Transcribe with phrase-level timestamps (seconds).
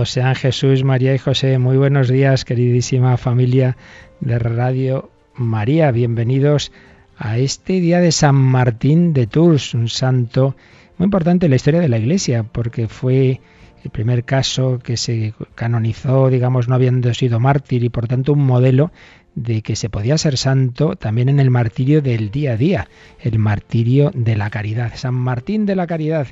[0.00, 1.58] Alabado sean Jesús, María y José.
[1.58, 3.76] Muy buenos días, queridísima familia
[4.20, 5.90] de Radio María.
[5.90, 6.72] Bienvenidos
[7.18, 10.56] a este día de San Martín de Tours, un santo
[10.96, 13.42] muy importante en la historia de la Iglesia, porque fue
[13.84, 18.46] el primer caso que se canonizó, digamos, no habiendo sido mártir y por tanto un
[18.46, 18.92] modelo
[19.34, 22.88] de que se podía ser santo también en el martirio del día a día,
[23.20, 24.92] el martirio de la caridad.
[24.94, 26.28] San Martín de la Caridad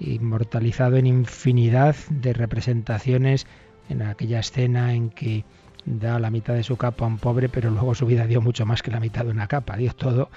[0.00, 3.46] inmortalizado en infinidad de representaciones,
[3.88, 5.44] en aquella escena en que
[5.84, 8.66] da la mitad de su capa a un pobre, pero luego su vida dio mucho
[8.66, 10.30] más que la mitad de una capa, dio todo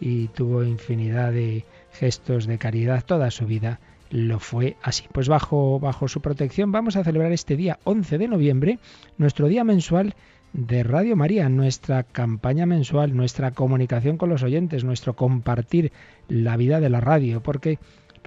[0.00, 5.04] y tuvo infinidad de gestos de caridad toda su vida lo fue así.
[5.12, 8.78] Pues bajo, bajo su protección vamos a celebrar este día 11 de noviembre,
[9.16, 10.14] nuestro día mensual
[10.52, 15.92] de Radio María, nuestra campaña mensual, nuestra comunicación con los oyentes, nuestro compartir
[16.28, 17.78] la vida de la radio, porque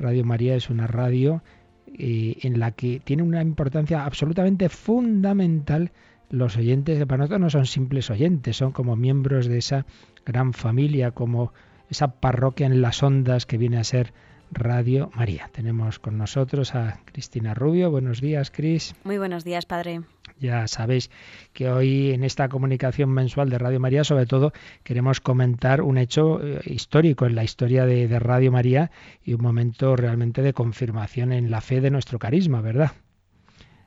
[0.02, 1.44] Radio María es una radio
[1.88, 5.92] eh, en la que tiene una importancia absolutamente fundamental
[6.30, 9.86] los oyentes, que para nosotros no son simples oyentes, son como miembros de esa
[10.26, 11.54] gran familia, como
[11.90, 14.14] esa parroquia en las ondas que viene a ser
[14.52, 15.50] Radio María.
[15.52, 17.92] Tenemos con nosotros a Cristina Rubio.
[17.92, 18.96] Buenos días, Cris.
[19.04, 20.02] Muy buenos días, padre.
[20.42, 21.12] Ya sabéis
[21.54, 26.42] que hoy en esta comunicación mensual de Radio María, sobre todo, queremos comentar un hecho
[26.44, 28.90] eh, histórico en la historia de, de Radio María
[29.24, 32.94] y un momento realmente de confirmación en la fe de nuestro carisma, ¿verdad?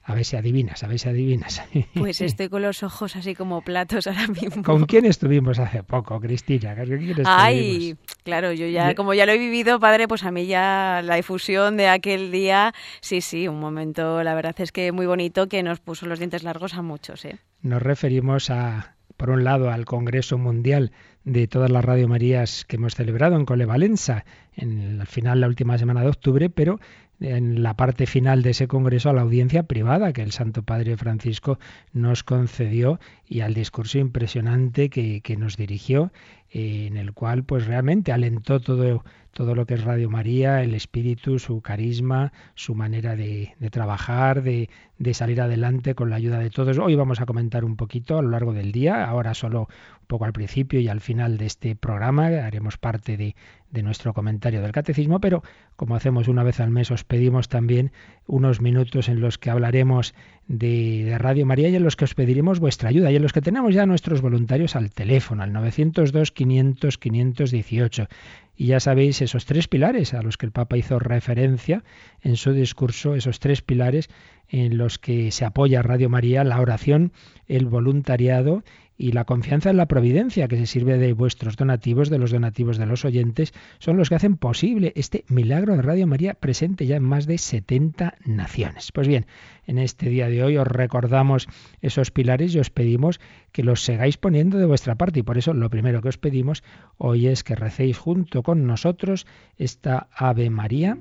[0.06, 1.62] A ver si adivinas, a ver si adivinas.
[1.94, 4.62] Pues estoy con los ojos así como platos ahora mismo.
[4.62, 6.76] ¿Con quién estuvimos hace poco, Cristina?
[6.76, 10.46] ¿Con quién Ay, claro, yo ya, como ya lo he vivido, padre, pues a mí
[10.46, 15.06] ya la difusión de aquel día, sí, sí, un momento, la verdad es que muy
[15.06, 17.38] bonito que nos puso los dientes largos a muchos, ¿eh?
[17.62, 20.92] Nos referimos a, por un lado, al Congreso Mundial
[21.24, 25.78] de todas las Radio Marías que hemos celebrado en Colevalenza, en el final, la última
[25.78, 26.78] semana de octubre, pero
[27.20, 30.96] en la parte final de ese congreso a la audiencia privada que el Santo Padre
[30.96, 31.58] Francisco
[31.92, 36.12] nos concedió y al discurso impresionante que, que nos dirigió,
[36.50, 40.74] eh, en el cual pues realmente alentó todo, todo lo que es Radio María, el
[40.74, 46.38] espíritu, su carisma, su manera de, de trabajar, de, de, salir adelante con la ayuda
[46.38, 46.78] de todos.
[46.78, 49.68] Hoy vamos a comentar un poquito a lo largo del día, ahora solo
[50.00, 53.34] un poco al principio y al final de este programa haremos parte de,
[53.74, 55.42] de nuestro comentario del catecismo, pero
[55.76, 57.92] como hacemos una vez al mes, os pedimos también
[58.26, 60.14] unos minutos en los que hablaremos
[60.46, 63.42] de, Radio María y en los que os pediremos vuestra ayuda y en los que
[63.42, 68.08] tenemos ya nuestros voluntarios al teléfono, al 902 500 518.
[68.56, 71.82] Y ya sabéis esos tres pilares a los que el Papa hizo referencia
[72.22, 74.08] en su discurso, esos tres pilares
[74.48, 77.12] en los que se apoya Radio María, la oración,
[77.48, 78.62] el voluntariado
[78.96, 82.78] y la confianza en la providencia que se sirve de vuestros donativos, de los donativos
[82.78, 86.96] de los oyentes, son los que hacen posible este milagro de Radio María presente ya
[86.96, 88.92] en más de 70 naciones.
[88.92, 89.26] Pues bien,
[89.66, 91.48] en este día de hoy os recordamos
[91.80, 93.20] esos pilares y os pedimos
[93.52, 96.62] que los sigáis poniendo de vuestra parte y por eso lo primero que os pedimos
[96.98, 100.98] hoy es que recéis junto con nosotros esta Ave María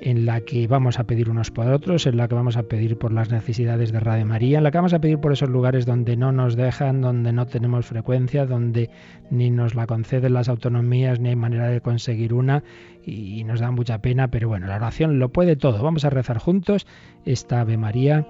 [0.00, 2.98] en la que vamos a pedir unos por otros, en la que vamos a pedir
[2.98, 5.86] por las necesidades de Radio María, en la que vamos a pedir por esos lugares
[5.86, 8.90] donde no nos dejan, donde no tenemos frecuencia, donde
[9.30, 12.62] ni nos la conceden las autonomías, ni hay manera de conseguir una
[13.04, 15.82] y nos da mucha pena, pero bueno, la oración lo puede todo.
[15.82, 16.86] Vamos a rezar juntos
[17.24, 18.26] esta Ave María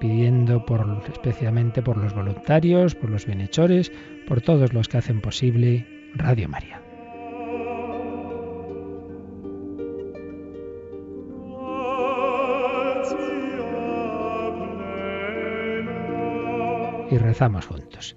[0.00, 0.64] pidiendo
[1.10, 3.92] especialmente por los voluntarios, por los bienhechores,
[4.26, 6.82] por todos los que hacen posible Radio María.
[17.10, 18.16] Y rezamos juntos.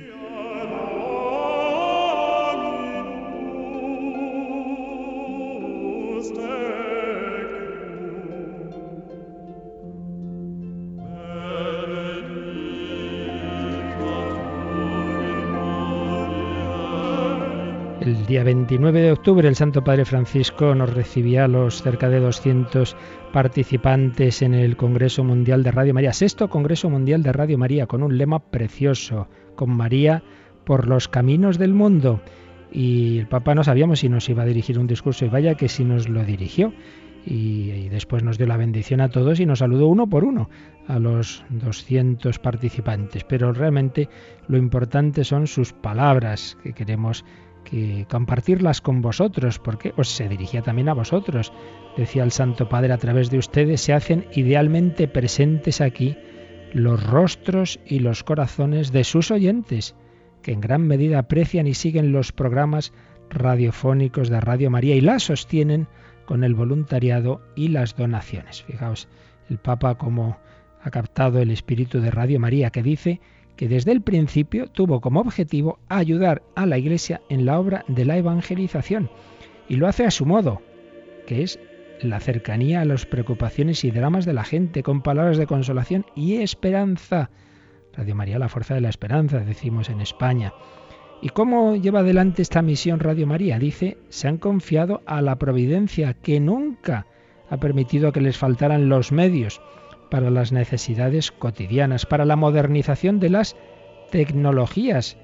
[18.31, 22.95] Día 29 de octubre el Santo Padre Francisco nos recibía a los cerca de 200
[23.33, 28.03] participantes en el Congreso Mundial de Radio María, sexto Congreso Mundial de Radio María, con
[28.03, 30.23] un lema precioso, con María
[30.63, 32.21] por los caminos del mundo.
[32.71, 35.67] Y el Papa no sabíamos si nos iba a dirigir un discurso y vaya que
[35.67, 36.71] si nos lo dirigió.
[37.25, 40.49] Y, después nos dio la bendición a todos y nos saludó uno por uno
[40.87, 43.25] a los 200 participantes.
[43.25, 44.07] Pero realmente
[44.47, 47.25] lo importante son sus palabras que queremos
[47.63, 51.53] que compartirlas con vosotros, porque os se dirigía también a vosotros.
[51.97, 56.17] Decía el Santo Padre, a través de ustedes se hacen idealmente presentes aquí
[56.73, 59.95] los rostros y los corazones de sus oyentes,
[60.41, 62.93] que en gran medida aprecian y siguen los programas
[63.29, 65.87] radiofónicos de Radio María y la sostienen
[66.25, 68.63] con el voluntariado y las donaciones.
[68.63, 69.07] Fijaos,
[69.49, 70.37] el Papa como
[70.81, 73.21] ha captado el espíritu de Radio María, que dice
[73.55, 78.05] que desde el principio tuvo como objetivo ayudar a la Iglesia en la obra de
[78.05, 79.09] la evangelización.
[79.67, 80.61] Y lo hace a su modo,
[81.27, 81.59] que es
[82.01, 86.37] la cercanía a las preocupaciones y dramas de la gente, con palabras de consolación y
[86.37, 87.29] esperanza.
[87.93, 90.53] Radio María, la fuerza de la esperanza, decimos en España.
[91.21, 93.59] ¿Y cómo lleva adelante esta misión Radio María?
[93.59, 97.05] Dice, se han confiado a la providencia que nunca
[97.49, 99.61] ha permitido que les faltaran los medios
[100.11, 103.55] para las necesidades cotidianas, para la modernización de las
[104.11, 105.17] tecnologías,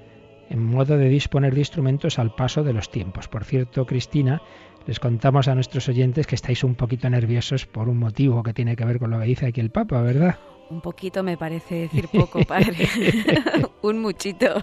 [0.50, 3.28] en modo de disponer de instrumentos al paso de los tiempos.
[3.28, 4.42] Por cierto, Cristina,
[4.86, 8.74] les contamos a nuestros oyentes que estáis un poquito nerviosos por un motivo que tiene
[8.74, 10.36] que ver con lo que dice aquí el Papa, ¿verdad?
[10.70, 12.88] Un poquito me parece decir poco, padre.
[13.82, 14.60] un muchito.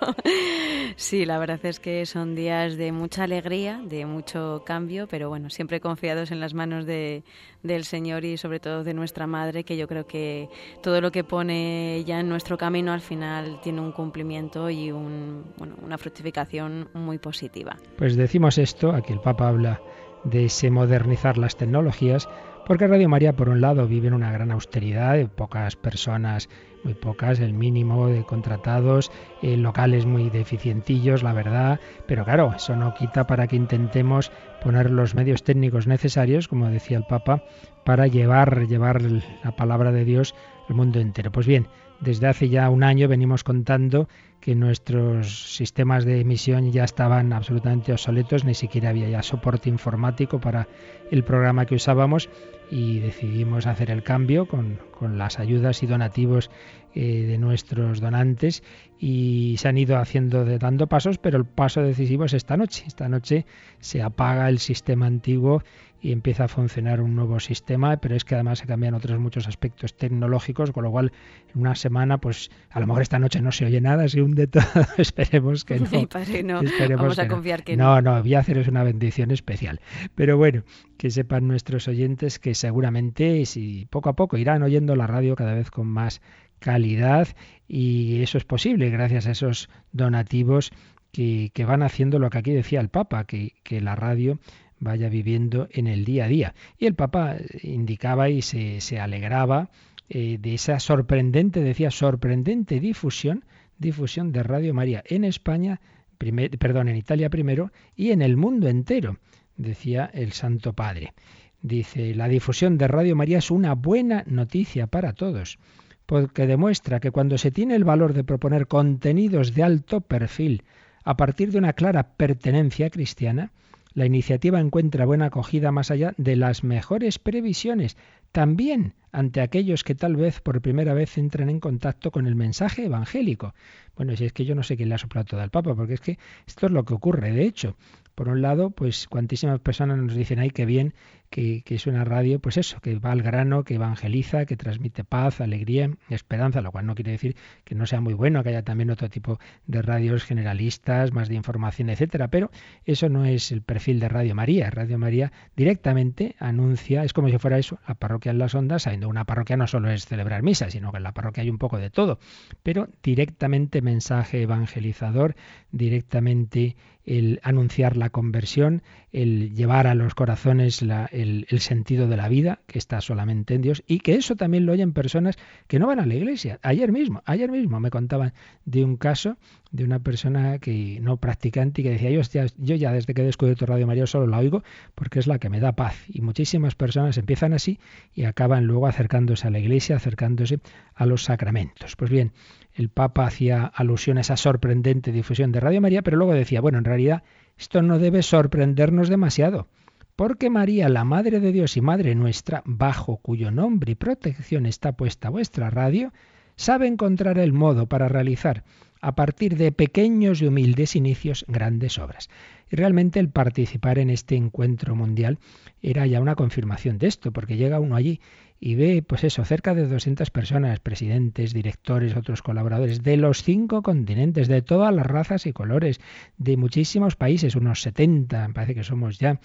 [0.96, 5.50] Sí, la verdad es que son días de mucha alegría, de mucho cambio, pero bueno,
[5.50, 7.24] siempre confiados en las manos de,
[7.64, 10.50] del Señor y sobre todo de nuestra Madre, que yo creo que
[10.82, 15.44] todo lo que pone ya en nuestro camino al final tiene un cumplimiento y un,
[15.58, 17.78] bueno, una fructificación muy positiva.
[17.98, 19.82] Pues decimos esto, aquí el Papa habla
[20.24, 22.28] de ese modernizar las tecnologías,
[22.66, 26.50] porque Radio María, por un lado, vive en una gran austeridad, de pocas personas,
[26.84, 32.76] muy pocas, el mínimo de contratados, eh, locales muy deficientillos, la verdad, pero claro, eso
[32.76, 34.32] no quita para que intentemos
[34.64, 37.44] poner los medios técnicos necesarios, como decía el Papa,
[37.84, 40.34] para llevar, llevar la palabra de Dios
[40.68, 41.32] al mundo entero.
[41.32, 41.68] Pues bien,
[42.00, 44.08] desde hace ya un año venimos contando
[44.40, 50.40] que nuestros sistemas de emisión ya estaban absolutamente obsoletos, ni siquiera había ya soporte informático
[50.40, 50.68] para
[51.10, 52.30] el programa que usábamos
[52.70, 54.80] y decidimos hacer el cambio con,
[55.18, 56.50] las ayudas y donativos
[56.94, 58.64] eh, de nuestros donantes
[59.00, 62.84] y se han ido haciendo dando pasos, pero el paso decisivo es esta noche.
[62.88, 63.46] Esta noche
[63.80, 65.64] se apaga el sistema antiguo
[66.06, 69.48] y empieza a funcionar un nuevo sistema, pero es que además se cambian otros muchos
[69.48, 71.12] aspectos tecnológicos, con lo cual
[71.52, 74.46] en una semana, pues a lo mejor esta noche no se oye nada, se hunde
[74.46, 74.64] todo,
[75.00, 75.80] esperemos que
[76.44, 76.62] no.
[76.62, 76.98] no.
[76.98, 77.96] Vamos a confiar que no.
[77.96, 79.82] No, no, voy a haceros una bendición especial.
[80.14, 80.62] Pero bueno,
[81.00, 85.56] que sepan nuestros oyentes que seguramente si poco a poco irán oyendo la radio cada
[85.56, 86.22] vez con más
[86.60, 87.30] calidad
[87.68, 90.72] y eso es posible gracias a esos donativos
[91.12, 94.38] que, que van haciendo lo que aquí decía el Papa, que, que la radio
[94.80, 96.56] vaya viviendo en el día a día.
[96.78, 99.70] Y el Papa indicaba y se, se alegraba
[100.08, 103.44] eh, de esa sorprendente, decía, sorprendente difusión,
[103.80, 105.82] difusión de Radio María en España,
[106.18, 109.18] perdón, en Italia primero y en el mundo entero,
[109.58, 111.14] decía el Santo Padre.
[111.62, 115.58] Dice, la difusión de Radio María es una buena noticia para todos,
[116.06, 120.64] porque demuestra que cuando se tiene el valor de proponer contenidos de alto perfil
[121.04, 123.52] a partir de una clara pertenencia cristiana,
[123.96, 127.98] la iniciativa encuentra buena acogida más allá de las mejores previsiones,
[128.34, 132.86] también ante aquellos que tal vez por primera vez entran en contacto con el mensaje
[132.86, 133.56] evangélico.
[133.96, 135.94] Bueno, si es que yo no sé quién le ha soplado todo al Papa, porque
[135.94, 137.78] es que esto es lo que ocurre, de hecho.
[138.14, 140.94] Por un lado, pues cuantísimas personas nos dicen, ay, qué bien
[141.36, 145.42] que, es una radio, pues eso, que va al grano, que evangeliza, que transmite paz,
[145.42, 148.90] alegría, esperanza, lo cual no quiere decir que no sea muy bueno, que haya también
[148.90, 149.38] otro tipo
[149.68, 152.52] de radios generalistas, más de información, etcétera, pero
[152.86, 154.70] eso no es el perfil de Radio María.
[154.70, 159.10] Radio María directamente anuncia, es como si fuera eso, la parroquia en las ondas, sabiendo
[159.10, 161.80] una parroquia no solo es celebrar misa, sino que en la parroquia hay un poco
[161.80, 162.18] de todo,
[162.64, 165.36] pero directamente mensaje evangelizador,
[165.74, 168.82] directamente el anunciar la conversión,
[169.16, 173.62] el llevar a los corazones el, el, sentido de la vida, que está solamente en
[173.62, 176.60] Dios, y que eso también lo oyen personas que no van a la iglesia.
[176.64, 178.34] Ayer mismo, ayer mismo me contaban
[178.66, 179.38] de un caso
[179.72, 182.22] de una persona que no practicante y que decía, yo
[182.58, 184.64] yo ya desde que he descubierto Radio María solo la oigo
[184.96, 185.96] porque es la que me da paz.
[186.10, 187.80] Y muchísimas personas empiezan así
[188.14, 190.60] y acaban luego acercándose a la iglesia, acercándose
[190.94, 191.96] a los sacramentos.
[191.96, 192.34] Pues bien,
[192.74, 196.78] el Papa hacía alusión a esa sorprendente difusión de Radio María, pero luego decía, bueno,
[196.78, 197.24] en realidad
[197.58, 199.68] Esto no debe sorprendernos demasiado,
[200.16, 204.94] porque María, la Madre de Dios y Madre nuestra, bajo cuyo nombre y protección está
[204.94, 206.12] puesta vuestra radio,
[206.56, 208.64] sabe encontrar el modo para realizar,
[209.02, 212.30] a partir de pequeños y humildes inicios, grandes obras.
[212.72, 215.38] Y realmente el participar en este encuentro mundial
[215.82, 218.20] era ya una confirmación de esto, porque llega uno allí
[218.60, 223.82] y ve, pues eso, cerca de 200 personas, presidentes, directores, otros colaboradores, de los cinco
[223.82, 226.00] continentes, de todas las razas y colores,
[226.38, 229.40] de muchísimos países, unos 70, me parece que somos ya,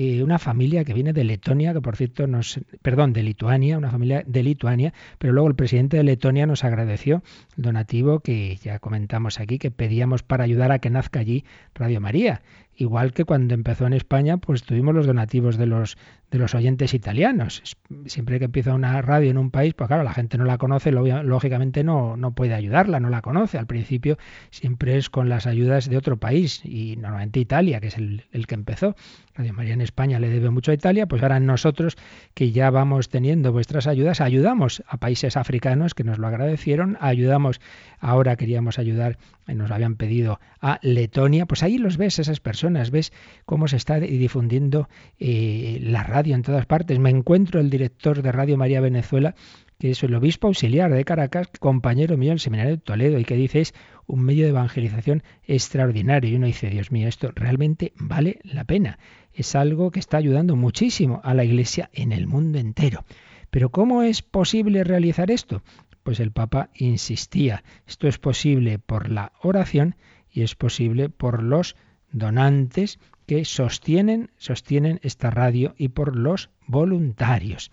[0.00, 3.90] eh, una familia que viene de Letonia, que por cierto nos, perdón, de Lituania, una
[3.90, 7.24] familia de Lituania, pero luego el presidente de Letonia nos agradeció
[7.56, 12.00] el donativo que ya comentamos aquí, que pedíamos para ayudar a que nazca allí Radio
[12.00, 12.42] María.
[12.80, 15.96] Igual que cuando empezó en España, pues tuvimos los donativos de los
[16.30, 17.62] de los oyentes italianos.
[18.06, 20.92] Siempre que empieza una radio en un país, pues claro, la gente no la conoce,
[20.92, 23.58] lógicamente no, no puede ayudarla, no la conoce.
[23.58, 24.18] Al principio
[24.50, 28.46] siempre es con las ayudas de otro país y normalmente Italia, que es el, el
[28.46, 28.94] que empezó.
[29.34, 31.96] Radio María en España le debe mucho a Italia, pues ahora nosotros
[32.34, 37.60] que ya vamos teniendo vuestras ayudas, ayudamos a países africanos que nos lo agradecieron, ayudamos,
[38.00, 39.16] ahora queríamos ayudar,
[39.46, 43.12] nos habían pedido a Letonia, pues ahí los ves esas personas, ves
[43.44, 46.98] cómo se está difundiendo eh, la radio en todas partes.
[46.98, 49.34] Me encuentro el director de Radio María Venezuela,
[49.78, 53.36] que es el obispo auxiliar de Caracas, compañero mío el Seminario de Toledo, y que
[53.36, 53.74] dice es
[54.06, 56.30] un medio de evangelización extraordinario.
[56.30, 58.98] Y uno dice, Dios mío, esto realmente vale la pena.
[59.32, 63.04] Es algo que está ayudando muchísimo a la Iglesia en el mundo entero.
[63.50, 65.62] Pero ¿cómo es posible realizar esto?
[66.02, 69.96] Pues el Papa insistía, esto es posible por la oración
[70.30, 71.76] y es posible por los
[72.12, 77.70] donantes que sostienen, sostienen esta radio y por los voluntarios.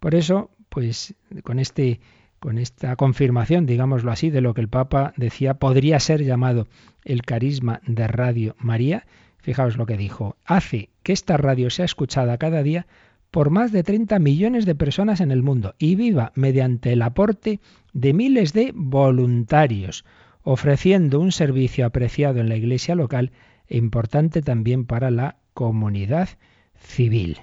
[0.00, 2.00] Por eso, pues con este
[2.44, 6.68] con esta confirmación, digámoslo así, de lo que el Papa decía, podría ser llamado
[7.02, 9.06] el carisma de Radio María.
[9.38, 12.86] Fijaos lo que dijo, hace que esta radio sea escuchada cada día
[13.30, 17.60] por más de 30 millones de personas en el mundo y viva mediante el aporte
[17.94, 20.04] de miles de voluntarios,
[20.42, 23.32] ofreciendo un servicio apreciado en la iglesia local
[23.68, 26.28] importante también para la comunidad
[26.76, 27.38] civil.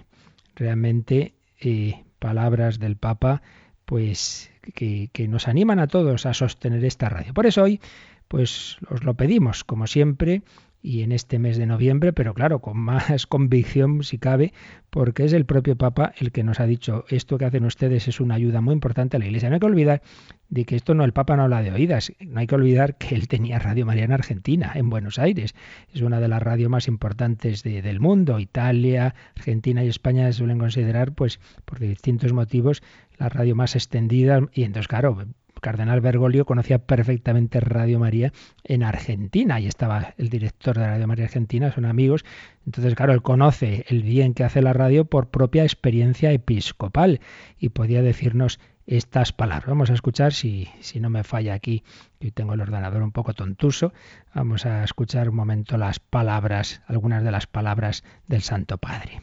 [0.55, 3.41] Realmente eh, palabras del Papa
[3.85, 7.33] pues que, que, nos animan a todos a sostener esta radio.
[7.33, 7.81] Por eso hoy
[8.27, 10.41] pues os lo pedimos, como siempre,
[10.81, 14.53] y en este mes de noviembre, pero claro, con más convicción si cabe,
[14.89, 18.19] porque es el propio Papa el que nos ha dicho esto que hacen ustedes es
[18.19, 19.49] una ayuda muy importante a la Iglesia.
[19.49, 20.01] No hay que olvidar
[20.49, 23.15] de que esto no el Papa no habla de oídas, no hay que olvidar que
[23.15, 25.55] él tenía Radio María en Argentina, en Buenos Aires,
[25.93, 28.39] es una de las radios más importantes del mundo.
[28.39, 32.83] Italia, Argentina y España se suelen considerar, pues, por distintos motivos,
[33.17, 35.25] la radio más extendida y entonces claro
[35.61, 41.25] cardenal Bergoglio conocía perfectamente Radio María en Argentina y estaba el director de Radio María
[41.25, 42.25] Argentina, son amigos.
[42.65, 47.21] Entonces, claro, él conoce el bien que hace la radio por propia experiencia episcopal
[47.57, 49.67] y podía decirnos estas palabras.
[49.67, 51.83] Vamos a escuchar, si, si no me falla aquí,
[52.19, 53.93] que tengo el ordenador un poco tontuso,
[54.33, 59.21] vamos a escuchar un momento las palabras, algunas de las palabras del Santo Padre.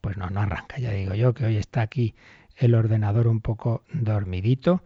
[0.00, 2.14] Pues no, no arranca, ya digo yo que hoy está aquí
[2.56, 4.82] el ordenador un poco dormidito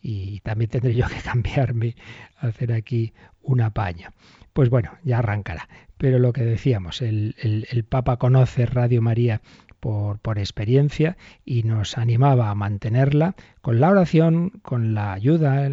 [0.00, 1.96] y también tendré yo que cambiarme,
[2.38, 4.10] hacer aquí un apaño.
[4.52, 5.68] Pues bueno, ya arrancará.
[5.96, 9.40] Pero lo que decíamos, el, el, Papa conoce Radio María
[9.80, 15.70] por, por, experiencia y nos animaba a mantenerla con la oración, con la ayuda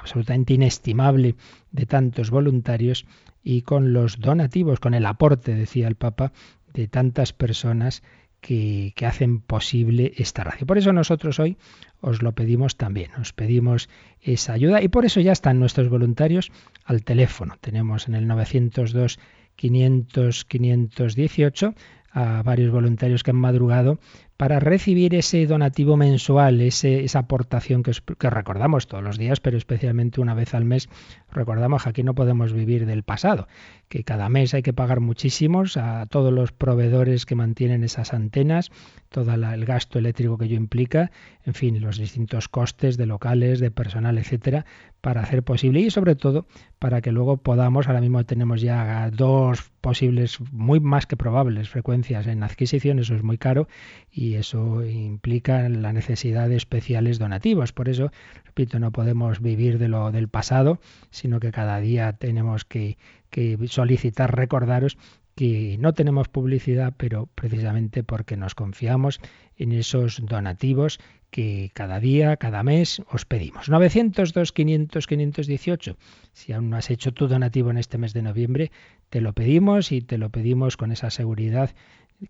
[0.00, 1.36] absolutamente inestimable
[1.70, 3.06] de tantos voluntarios
[3.42, 6.32] y con los donativos, con el aporte, decía el Papa,
[6.74, 8.02] de tantas personas
[8.40, 10.66] que, hacen posible esta radio.
[10.66, 11.56] Por eso nosotros hoy
[12.00, 13.88] os lo pedimos también, os pedimos
[14.20, 16.52] esa ayuda y por eso ya están nuestros voluntarios
[16.84, 17.56] al teléfono.
[17.60, 19.18] Tenemos en el 902
[19.56, 21.74] 500 518
[22.12, 23.98] a varios voluntarios que han madrugado
[24.36, 29.56] para recibir ese donativo mensual, ese, esa aportación que, que, recordamos todos los días, pero
[29.56, 30.88] especialmente una vez al mes,
[31.30, 33.48] recordamos que aquí no podemos vivir del pasado,
[33.88, 38.70] que cada mes hay que pagar muchísimos a todos los proveedores que mantienen esas antenas,
[39.08, 41.10] todo el gasto eléctrico que ello implica,
[41.44, 44.66] en fin, los distintos costes de locales, de personal, etcétera,
[45.06, 46.48] para hacer posible y sobre todo
[46.80, 52.26] para que luego podamos, ahora mismo tenemos ya dos posibles, muy más que probables frecuencias
[52.26, 53.68] en adquisición, eso es muy caro
[54.10, 57.72] y eso implica la necesidad de especiales donativos.
[57.72, 58.10] Por eso,
[58.46, 62.98] repito, no podemos vivir de lo del pasado, sino que cada día tenemos que,
[63.30, 64.98] que solicitar, recordaros
[65.36, 69.20] que no tenemos publicidad, pero precisamente porque nos confiamos
[69.58, 70.98] en esos donativos
[71.30, 73.68] que cada día, cada mes os pedimos.
[73.68, 75.96] 902 500 518.
[76.32, 78.72] Si aún no has hecho tu donativo en este mes de noviembre,
[79.10, 81.74] te lo pedimos y te lo pedimos con esa seguridad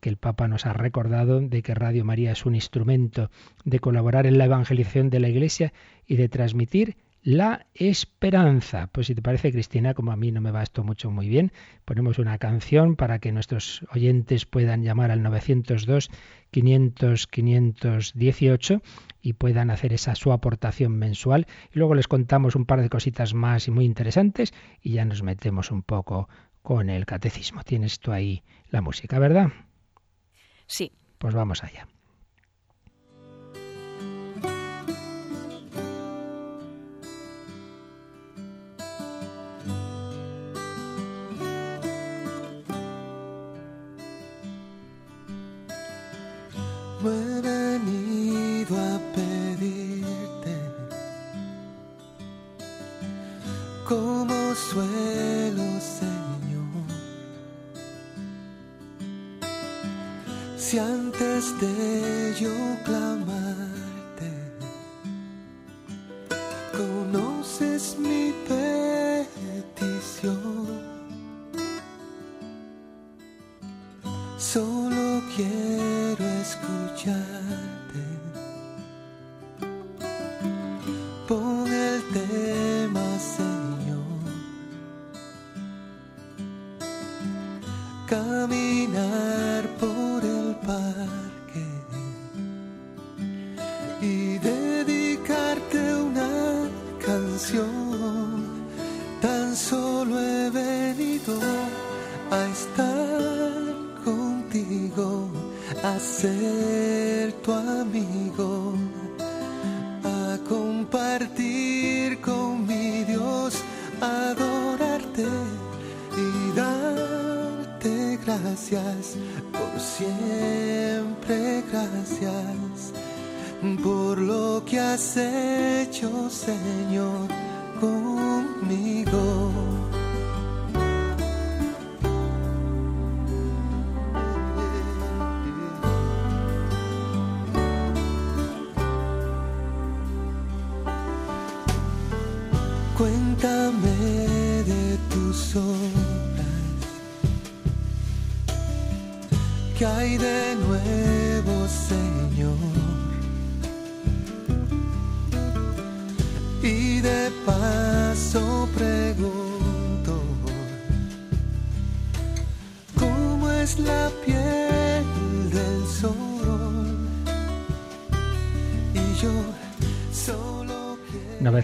[0.01, 3.31] que el Papa nos ha recordado de que Radio María es un instrumento
[3.65, 5.73] de colaborar en la evangelización de la Iglesia
[6.09, 8.87] y de transmitir la esperanza.
[8.87, 11.50] Pues si te parece, Cristina, como a mí no me va esto mucho muy bien,
[11.85, 16.09] ponemos una canción para que nuestros oyentes puedan llamar al 902
[16.52, 18.80] 500 518
[19.23, 21.49] y puedan hacer esa su aportación mensual.
[21.75, 25.25] Y luego les contamos un par de cositas más y muy interesantes y ya nos
[25.25, 26.28] metemos un poco
[26.62, 27.64] con el catecismo.
[27.64, 29.49] Tienes tú ahí la música, ¿verdad?
[30.68, 30.92] Sí.
[31.18, 31.88] Pues vamos allá.
[47.07, 50.57] no venido a pedirte
[53.85, 55.67] como suelo,
[56.01, 56.87] Señor.
[60.57, 64.33] Si antes de yo clamarte,
[66.77, 68.35] conoces mi
[69.79, 70.67] petición,
[74.37, 75.75] solo quiero
[77.07, 77.36] la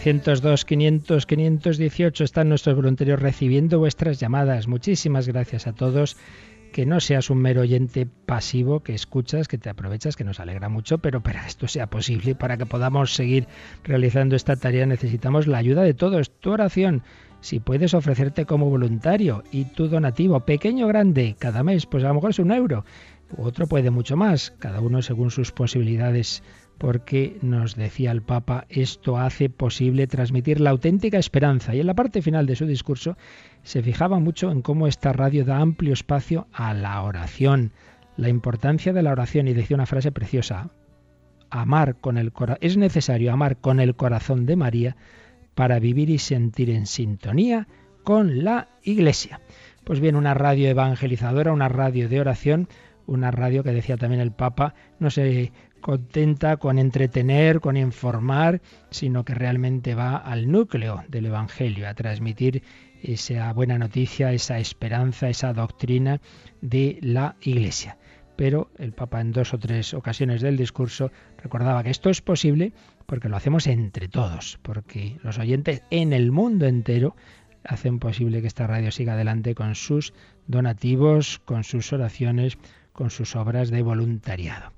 [0.04, 4.66] 902 500 518 están nuestros voluntarios recibiendo vuestras llamadas.
[4.66, 6.16] Muchísimas gracias a todos.
[6.72, 10.68] Que no seas un mero oyente pasivo que escuchas, que te aprovechas, que nos alegra
[10.68, 13.46] mucho, pero para esto sea posible, para que podamos seguir
[13.84, 16.30] realizando esta tarea, necesitamos la ayuda de todos.
[16.30, 17.02] Tu oración
[17.40, 22.08] si puedes ofrecerte como voluntario y tu donativo, pequeño o grande, cada mes, pues a
[22.08, 22.84] lo mejor es un euro,
[23.36, 26.42] otro puede mucho más, cada uno según sus posibilidades,
[26.82, 31.76] porque nos decía el Papa, esto hace posible transmitir la auténtica esperanza.
[31.76, 33.16] Y en la parte final de su discurso
[33.62, 37.70] se fijaba mucho en cómo esta radio da amplio espacio a la oración,
[38.16, 40.70] la importancia de la oración y decía una frase preciosa,
[41.50, 44.96] amar con el corazón, es necesario amar con el corazón de María
[45.54, 47.68] para vivir y sentir en sintonía
[48.02, 49.40] con la Iglesia.
[49.84, 52.66] Pues bien, una radio evangelizadora, una radio de oración,
[53.06, 59.24] una radio que decía también el Papa, no se contenta con entretener, con informar, sino
[59.24, 62.62] que realmente va al núcleo del Evangelio, a transmitir
[63.02, 66.20] esa buena noticia, esa esperanza, esa doctrina
[66.62, 67.98] de la Iglesia.
[68.36, 72.72] Pero el Papa en dos o tres ocasiones del discurso recordaba que esto es posible
[73.04, 77.14] porque lo hacemos entre todos, porque los oyentes en el mundo entero
[77.64, 80.14] hacen posible que esta radio siga adelante con sus
[80.46, 82.56] donativos, con sus oraciones,
[82.92, 84.72] con sus obras de voluntariado.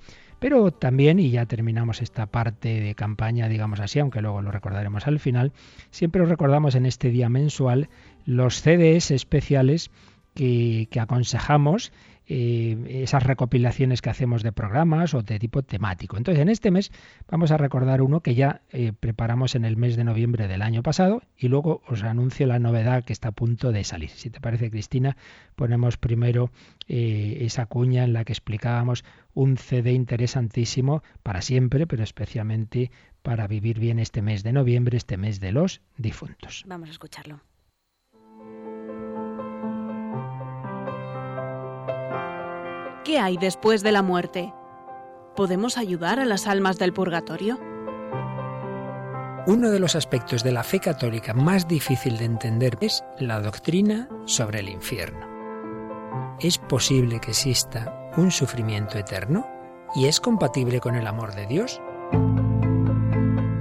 [0.45, 5.07] Pero también, y ya terminamos esta parte de campaña, digamos así, aunque luego lo recordaremos
[5.07, 5.55] al final,
[5.91, 7.89] siempre os recordamos en este día mensual
[8.27, 9.91] los CDs especiales
[10.35, 11.93] que, que aconsejamos
[12.27, 16.17] eh, esas recopilaciones que hacemos de programas o de tipo temático.
[16.17, 16.91] Entonces, en este mes
[17.29, 20.83] vamos a recordar uno que ya eh, preparamos en el mes de noviembre del año
[20.83, 24.11] pasado y luego os anuncio la novedad que está a punto de salir.
[24.11, 25.17] Si te parece, Cristina,
[25.55, 26.51] ponemos primero
[26.89, 32.91] eh, esa cuña en la que explicábamos un CD interesantísimo para siempre, pero especialmente
[33.23, 36.65] para vivir bien este mes de noviembre, este mes de los difuntos.
[36.67, 37.41] Vamos a escucharlo.
[43.05, 44.55] ¿Qué hay después de la muerte?
[45.37, 47.61] ¿Podemos ayudar a las almas del purgatorio?
[49.47, 54.09] Uno de los aspectos de la fe católica más difícil de entender es la doctrina
[54.25, 55.27] sobre el infierno.
[56.41, 59.47] ¿Es posible que exista un sufrimiento eterno?
[59.95, 61.83] ¿Y es compatible con el amor de Dios?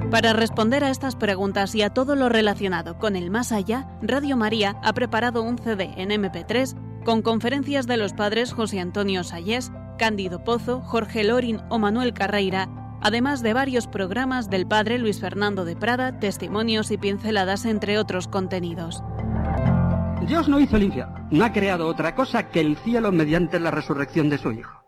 [0.09, 4.37] Para responder a estas preguntas y a todo lo relacionado con el más allá, Radio
[4.37, 9.71] María ha preparado un CD en MP3 con conferencias de los padres José Antonio Sayés,
[9.97, 12.69] Cándido Pozo, Jorge Lorin o Manuel Carreira,
[13.01, 18.27] además de varios programas del padre Luis Fernando de Prada, testimonios y pinceladas, entre otros
[18.27, 19.03] contenidos.
[20.27, 23.71] Dios no hizo el infierno, no ha creado otra cosa que el cielo mediante la
[23.71, 24.81] resurrección de su Hijo.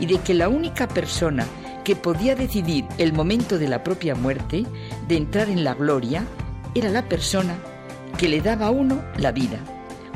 [0.00, 1.46] Y de que la única persona
[1.84, 4.64] que podía decidir el momento de la propia muerte,
[5.06, 6.24] de entrar en la gloria,
[6.74, 7.54] era la persona
[8.22, 9.58] que le daba a uno la vida.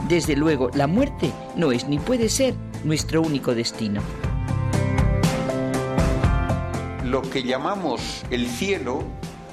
[0.09, 4.01] Desde luego, la muerte no es ni puede ser nuestro único destino.
[7.03, 9.03] Lo que llamamos el cielo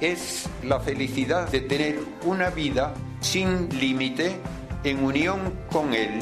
[0.01, 4.35] es la felicidad de tener una vida sin límite
[4.83, 5.39] en unión
[5.71, 6.19] con Él.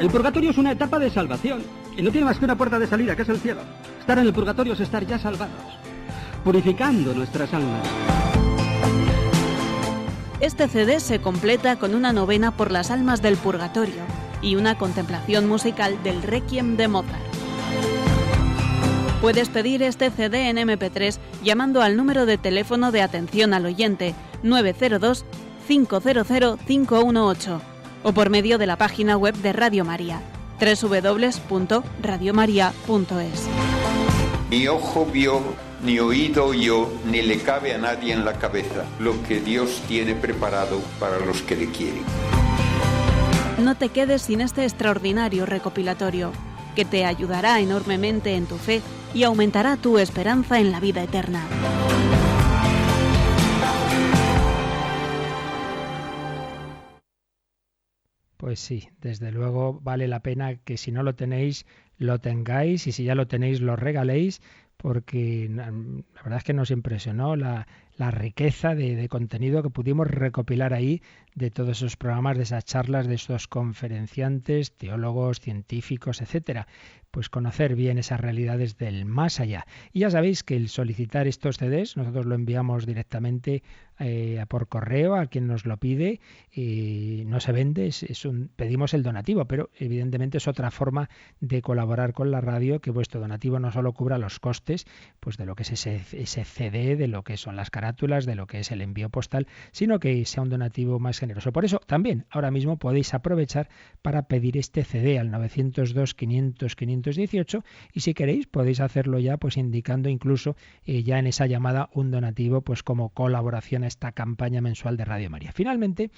[0.00, 1.62] El purgatorio es una etapa de salvación
[1.94, 3.60] y no tiene más que una puerta de salida, que es el cielo.
[4.00, 5.76] Estar en el purgatorio es estar ya salvados,
[6.42, 7.86] purificando nuestras almas.
[10.40, 14.02] Este CD se completa con una novena por las almas del purgatorio
[14.42, 17.24] y una contemplación musical del Requiem de Mozart.
[19.22, 24.14] Puedes pedir este CD en MP3 llamando al número de teléfono de atención al oyente
[24.42, 25.24] 902
[25.66, 27.62] 500 518
[28.02, 30.20] o por medio de la página web de Radio María
[30.60, 33.48] www.radiomaria.es.
[34.50, 35.40] Ni ojo vio,
[35.82, 40.14] ni oído oyó, ni le cabe a nadie en la cabeza lo que Dios tiene
[40.14, 42.04] preparado para los que le quieren.
[43.58, 46.32] No te quedes sin este extraordinario recopilatorio,
[46.74, 48.82] que te ayudará enormemente en tu fe
[49.14, 51.46] y aumentará tu esperanza en la vida eterna.
[58.36, 61.64] Pues sí, desde luego vale la pena que si no lo tenéis,
[61.96, 64.42] lo tengáis y si ya lo tenéis, lo regaléis,
[64.76, 65.70] porque la
[66.22, 71.02] verdad es que nos impresionó la, la riqueza de, de, contenido que pudimos recopilar ahí
[71.36, 76.66] de todos esos programas, de esas charlas, de esos conferenciantes, teólogos, científicos, etcétera.
[77.10, 79.66] Pues conocer bien esas realidades del más allá.
[79.92, 83.62] Y ya sabéis que el solicitar estos CDs, nosotros lo enviamos directamente
[83.98, 86.20] eh, por correo a quien nos lo pide
[86.52, 91.08] y no se vende, es, es, un, pedimos el donativo, pero evidentemente es otra forma
[91.40, 94.86] de colaborar con la radio que vuestro donativo no solo cubra los costes
[95.20, 98.34] pues de lo que es ese, ese CD, de lo que son las carátulas, de
[98.34, 102.26] lo que es el envío postal, sino que sea un donativo más Por eso también
[102.30, 103.68] ahora mismo podéis aprovechar
[104.02, 109.56] para pedir este CD al 902 500 518 y si queréis podéis hacerlo ya pues
[109.56, 114.60] indicando incluso eh, ya en esa llamada un donativo pues como colaboración a esta campaña
[114.60, 115.52] mensual de Radio María.
[115.52, 116.10] Finalmente,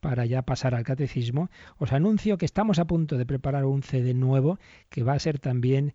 [0.00, 4.14] para ya pasar al catecismo, os anuncio que estamos a punto de preparar un CD
[4.14, 4.58] nuevo
[4.90, 5.94] que va a ser también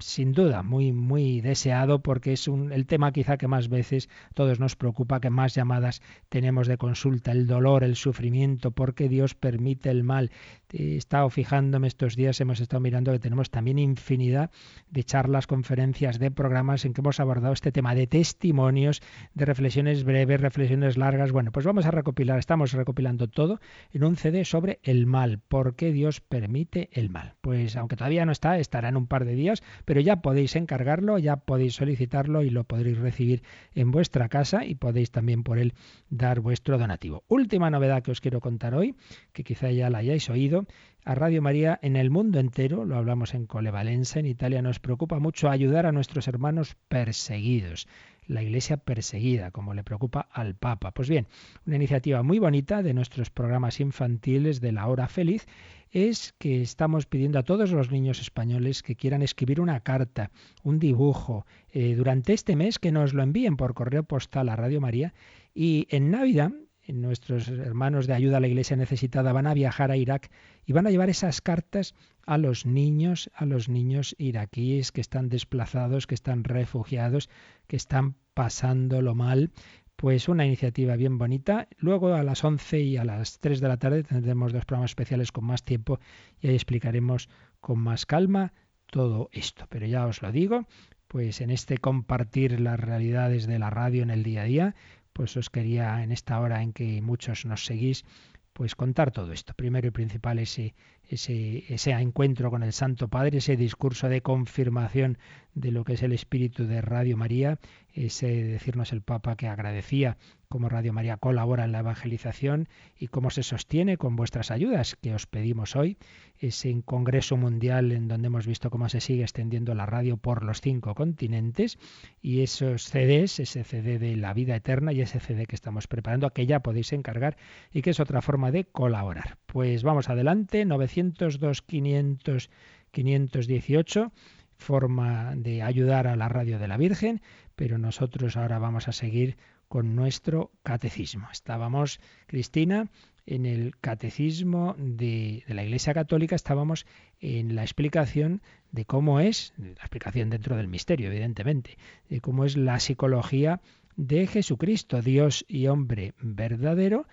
[0.00, 4.60] sin duda muy muy deseado porque es un, el tema quizá que más veces todos
[4.60, 9.34] nos preocupa, que más llamadas tenemos de consulta, el dolor, el sufrimiento, por qué Dios
[9.34, 10.30] permite el mal.
[10.76, 14.50] He estado fijándome estos días, hemos estado mirando que tenemos también infinidad
[14.90, 19.00] de charlas, conferencias, de programas en que hemos abordado este tema de testimonios,
[19.34, 21.30] de reflexiones breves, reflexiones largas.
[21.30, 23.60] Bueno, pues vamos a recopilar, estamos recopilando todo
[23.92, 27.34] en un CD sobre el mal, por qué Dios permite el mal.
[27.40, 31.18] Pues aunque todavía no está, estará en un par de días, pero ya podéis encargarlo,
[31.18, 33.44] ya podéis solicitarlo y lo podréis recibir
[33.76, 35.74] en vuestra casa y podéis también por él
[36.10, 37.22] dar vuestro donativo.
[37.28, 38.96] Última novedad que os quiero contar hoy,
[39.32, 40.63] que quizá ya la hayáis oído,
[41.04, 45.18] a Radio María en el mundo entero, lo hablamos en Colevalenza, en Italia, nos preocupa
[45.18, 47.86] mucho ayudar a nuestros hermanos perseguidos
[48.26, 50.92] la iglesia perseguida, como le preocupa al Papa.
[50.92, 51.26] Pues bien,
[51.66, 55.46] una iniciativa muy bonita de nuestros programas infantiles de la hora feliz
[55.90, 60.30] es que estamos pidiendo a todos los niños españoles que quieran escribir una carta,
[60.62, 64.80] un dibujo, eh, durante este mes que nos lo envíen por correo postal a Radio
[64.80, 65.14] María.
[65.54, 66.50] Y en Navidad
[66.88, 70.30] nuestros hermanos de ayuda a la iglesia necesitada van a viajar a Irak
[70.66, 71.94] y van a llevar esas cartas
[72.26, 77.30] a los niños, a los niños iraquíes que están desplazados, que están refugiados,
[77.66, 79.50] que están pasándolo mal.
[79.96, 81.68] Pues una iniciativa bien bonita.
[81.78, 85.30] Luego a las 11 y a las 3 de la tarde tendremos dos programas especiales
[85.30, 86.00] con más tiempo
[86.40, 87.28] y ahí explicaremos
[87.60, 88.52] con más calma
[88.90, 89.66] todo esto.
[89.68, 90.66] Pero ya os lo digo,
[91.08, 94.74] pues en este compartir las realidades de la radio en el día a día,
[95.14, 98.04] pues os quería en esta hora en que muchos nos seguís,
[98.52, 99.54] pues contar todo esto.
[99.54, 100.74] Primero y principal ese,
[101.08, 105.18] ese, ese encuentro con el Santo Padre, ese discurso de confirmación
[105.54, 107.58] de lo que es el espíritu de Radio María,
[107.92, 110.18] ese decirnos el Papa que agradecía
[110.54, 115.12] cómo Radio María colabora en la evangelización y cómo se sostiene con vuestras ayudas que
[115.12, 115.98] os pedimos hoy,
[116.38, 120.60] ese congreso mundial en donde hemos visto cómo se sigue extendiendo la radio por los
[120.60, 121.76] cinco continentes
[122.22, 126.30] y esos CDs, ese CD de la vida eterna y ese CD que estamos preparando,
[126.30, 127.36] que ya podéis encargar
[127.72, 129.38] y que es otra forma de colaborar.
[129.46, 132.50] Pues vamos adelante, 902 500
[132.92, 134.12] 518
[134.56, 137.22] forma de ayudar a la radio de la Virgen,
[137.56, 139.36] pero nosotros ahora vamos a seguir
[139.68, 141.28] con nuestro catecismo.
[141.32, 142.90] Estábamos, Cristina,
[143.26, 146.84] en el catecismo de, la Iglesia Católica, estábamos
[147.20, 152.56] en la explicación de cómo es, la explicación dentro del misterio, evidentemente, de cómo es
[152.56, 153.60] la psicología
[153.96, 157.06] de Jesucristo, Dios y hombre verdadero,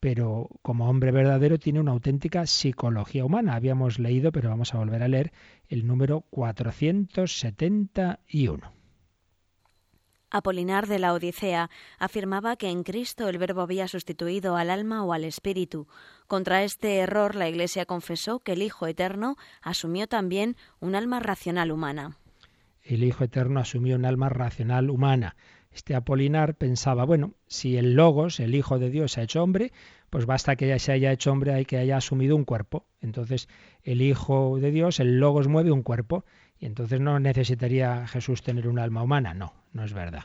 [0.00, 3.54] pero como hombre verdadero tiene una auténtica psicología humana.
[3.54, 5.32] Habíamos leído, pero vamos a volver a leer
[5.68, 8.75] el número 471.
[10.30, 15.12] Apolinar de la Odisea afirmaba que en Cristo el Verbo había sustituido al alma o
[15.12, 15.86] al espíritu.
[16.26, 21.70] Contra este error la Iglesia confesó que el Hijo Eterno asumió también un alma racional
[21.70, 22.18] humana.
[22.82, 25.36] El Hijo Eterno asumió un alma racional humana.
[25.72, 29.72] Este Apolinar pensaba, bueno, si el Logos, el Hijo de Dios, se ha hecho hombre,
[30.08, 32.86] pues basta que se haya hecho hombre y que haya asumido un cuerpo.
[33.00, 33.48] Entonces,
[33.82, 36.24] el Hijo de Dios, el Logos mueve un cuerpo,
[36.58, 39.34] y entonces no necesitaría Jesús tener un alma humana.
[39.34, 40.24] No, no es verdad.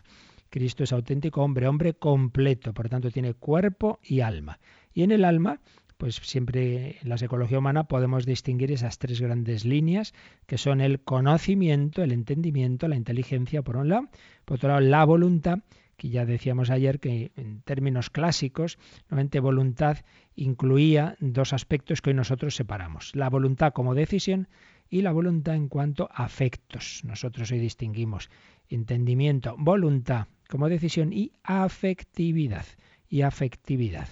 [0.49, 4.59] Cristo es auténtico hombre, hombre completo, por tanto tiene cuerpo y alma.
[4.93, 5.61] Y en el alma,
[5.97, 10.13] pues siempre en la psicología humana podemos distinguir esas tres grandes líneas,
[10.47, 14.09] que son el conocimiento, el entendimiento, la inteligencia, por un lado,
[14.43, 15.59] por otro lado, la voluntad,
[15.95, 19.99] que ya decíamos ayer que en términos clásicos, normalmente voluntad
[20.35, 23.15] incluía dos aspectos que hoy nosotros separamos.
[23.15, 24.47] La voluntad como decisión
[24.91, 27.01] y la voluntad en cuanto a afectos.
[27.05, 28.29] Nosotros hoy distinguimos
[28.67, 32.65] entendimiento, voluntad como decisión y afectividad.
[33.07, 34.09] Y afectividad.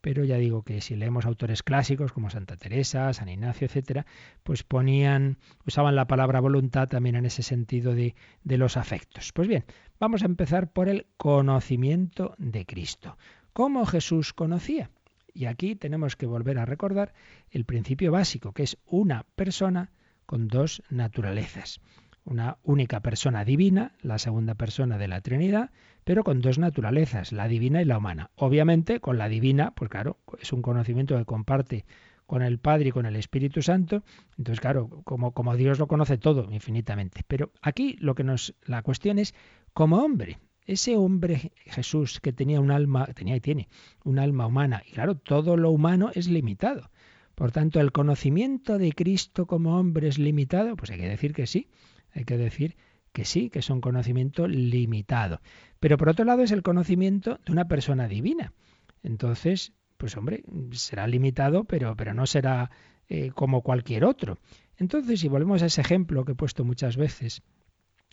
[0.00, 4.04] Pero ya digo que si leemos autores clásicos como Santa Teresa, San Ignacio, etcétera,
[4.42, 9.32] pues ponían, usaban la palabra voluntad también en ese sentido de, de los afectos.
[9.32, 9.64] Pues bien,
[9.98, 13.16] vamos a empezar por el conocimiento de Cristo.
[13.52, 14.90] ¿Cómo Jesús conocía?
[15.32, 17.14] Y aquí tenemos que volver a recordar
[17.50, 19.90] el principio básico, que es una persona
[20.26, 21.80] con dos naturalezas.
[22.24, 25.70] Una única persona divina, la segunda persona de la Trinidad,
[26.04, 28.30] pero con dos naturalezas, la divina y la humana.
[28.34, 31.84] Obviamente, con la divina, pues claro, es un conocimiento que comparte
[32.26, 34.02] con el Padre y con el Espíritu Santo.
[34.36, 37.22] Entonces, claro, como, como Dios lo conoce todo infinitamente.
[37.26, 39.34] Pero aquí lo que nos, la cuestión es,
[39.72, 43.68] como hombre, ese hombre Jesús que tenía un alma, tenía y tiene
[44.04, 46.90] un alma humana, y claro, todo lo humano es limitado.
[47.36, 51.46] Por tanto, el conocimiento de Cristo como hombre es limitado, pues hay que decir que
[51.46, 51.68] sí,
[52.12, 52.76] hay que decir
[53.12, 55.42] que sí, que es un conocimiento limitado.
[55.78, 58.54] Pero por otro lado es el conocimiento de una persona divina.
[59.02, 62.70] Entonces, pues hombre, será limitado, pero, pero no será
[63.06, 64.38] eh, como cualquier otro.
[64.78, 67.42] Entonces, si volvemos a ese ejemplo que he puesto muchas veces,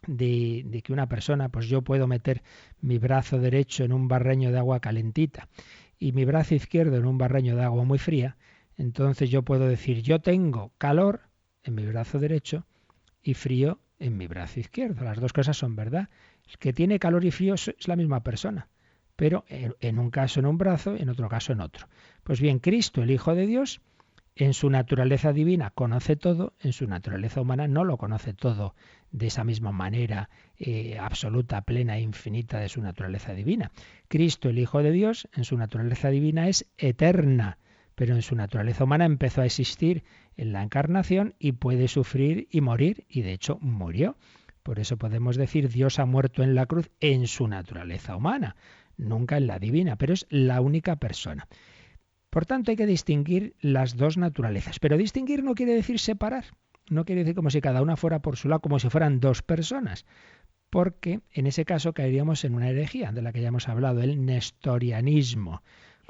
[0.06, 2.44] de, de, que una persona, pues yo puedo meter
[2.82, 5.48] mi brazo derecho en un barreño de agua calentita
[5.98, 8.36] y mi brazo izquierdo en un barreño de agua muy fría,
[8.78, 11.22] entonces yo puedo decir, yo tengo calor
[11.64, 12.66] en mi brazo derecho
[13.22, 15.04] y frío en mi brazo izquierdo.
[15.04, 16.10] Las dos cosas son verdad.
[16.50, 18.68] El que tiene calor y frío es la misma persona,
[19.16, 21.88] pero en un caso en un brazo, en otro caso en otro.
[22.24, 23.82] Pues bien, Cristo, el Hijo de Dios,
[24.36, 28.76] en su naturaleza divina conoce todo, en su naturaleza humana no lo conoce todo
[29.12, 33.72] de esa misma manera eh, absoluta, plena e infinita de su naturaleza divina.
[34.08, 37.60] Cristo, el Hijo de Dios, en su naturaleza divina es eterna
[37.96, 40.04] pero en su naturaleza humana empezó a existir
[40.36, 44.18] en la encarnación y puede sufrir y morir, y de hecho murió.
[44.64, 48.56] Por eso podemos decir Dios ha muerto en la cruz en su naturaleza humana,
[48.98, 51.48] nunca en la divina, pero es la única persona.
[52.30, 54.80] Por tanto, hay que distinguir las dos naturalezas.
[54.80, 56.46] Pero distinguir no quiere decir separar.
[56.90, 59.44] No quiere decir como si cada una fuera por su lado, como si fueran dos
[59.44, 60.06] personas.
[60.72, 64.26] Porque en ese caso caeríamos en una herejía de la que ya hemos hablado, el
[64.26, 65.62] nestorianismo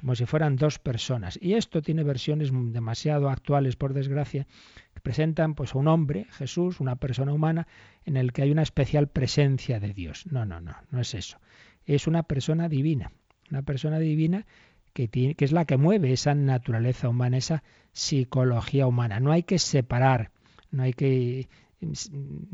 [0.03, 1.39] como si fueran dos personas.
[1.41, 4.45] Y esto tiene versiones demasiado actuales, por desgracia,
[4.93, 7.69] que presentan pues a un hombre, Jesús, una persona humana,
[8.03, 10.25] en el que hay una especial presencia de Dios.
[10.29, 11.37] No, no, no, no es eso.
[11.85, 13.13] Es una persona divina,
[13.49, 14.45] una persona divina
[14.91, 17.63] que, tiene, que es la que mueve esa naturaleza humana, esa
[17.93, 19.21] psicología humana.
[19.21, 20.31] No hay que separar,
[20.69, 21.47] no hay que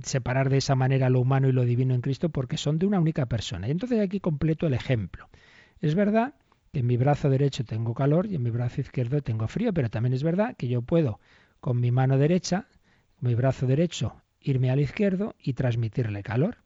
[0.04, 3.00] separar de esa manera lo humano y lo divino en Cristo porque son de una
[3.00, 3.68] única persona.
[3.68, 5.30] Y entonces aquí completo el ejemplo.
[5.82, 6.36] Es verdad
[6.71, 9.89] que en mi brazo derecho tengo calor y en mi brazo izquierdo tengo frío, pero
[9.89, 11.19] también es verdad que yo puedo
[11.60, 12.67] con mi mano derecha,
[13.19, 16.58] mi brazo derecho, irme al izquierdo y transmitirle calor.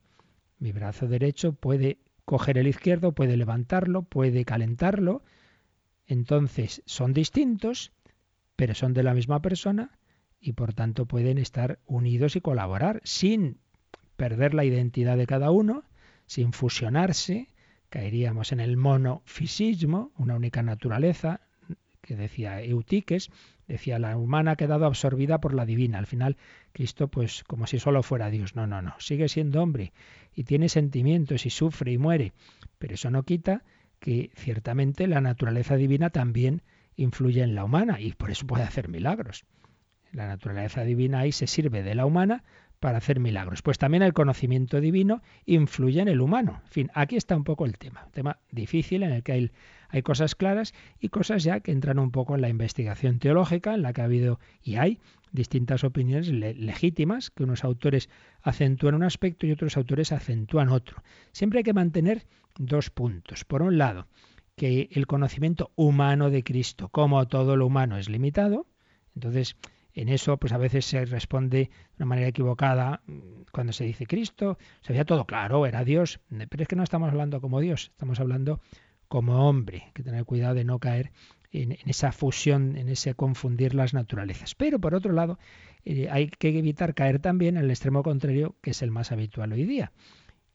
[0.59, 5.23] Mi brazo derecho puede coger el izquierdo, puede levantarlo, puede calentarlo.
[6.05, 7.91] Entonces son distintos,
[8.55, 9.97] pero son de la misma persona
[10.39, 13.57] y por tanto pueden estar unidos y colaborar sin
[14.15, 15.83] perder la identidad de cada uno,
[16.25, 17.47] sin fusionarse,
[17.93, 21.41] caeríamos en el monofisismo, una única naturaleza,
[22.01, 23.29] que decía Eutiques,
[23.67, 25.99] decía la humana ha quedado absorbida por la divina.
[25.99, 26.37] Al final,
[26.71, 28.55] Cristo, pues como si solo fuera Dios.
[28.55, 28.95] No, no, no.
[28.97, 29.93] Sigue siendo hombre
[30.33, 32.33] y tiene sentimientos y sufre y muere.
[32.79, 33.61] Pero eso no quita
[33.99, 36.63] que ciertamente la naturaleza divina también
[36.95, 39.45] influye en la humana y por eso puede hacer milagros.
[40.11, 42.43] La naturaleza divina ahí se sirve de la humana
[42.83, 43.61] para hacer milagros.
[43.61, 46.59] Pues también el conocimiento divino influye en el humano.
[46.65, 48.03] En fin, aquí está un poco el tema.
[48.07, 49.51] Un tema difícil en el que hay,
[49.87, 53.83] hay cosas claras y cosas ya que entran un poco en la investigación teológica, en
[53.83, 54.99] la que ha habido y hay
[55.31, 58.09] distintas opiniones legítimas, que unos autores
[58.41, 61.03] acentúan un aspecto y otros autores acentúan otro.
[61.31, 63.45] Siempre hay que mantener dos puntos.
[63.45, 64.07] Por un lado,
[64.57, 68.67] que el conocimiento humano de Cristo, como todo lo humano, es limitado.
[69.15, 69.55] Entonces,
[69.93, 74.05] en eso, pues a veces se responde de una manera equivocada mm, cuando se dice
[74.05, 77.91] Cristo, se veía todo claro, era Dios, pero es que no estamos hablando como Dios,
[77.91, 78.59] estamos hablando
[79.07, 81.11] como hombre, hay que tener cuidado de no caer
[81.51, 84.55] en, esa fusión, en ese confundir las naturalezas.
[84.55, 85.37] Pero por otro lado,
[85.85, 89.53] eh, hay que evitar caer también en el extremo contrario, que es el más habitual
[89.53, 89.91] hoy día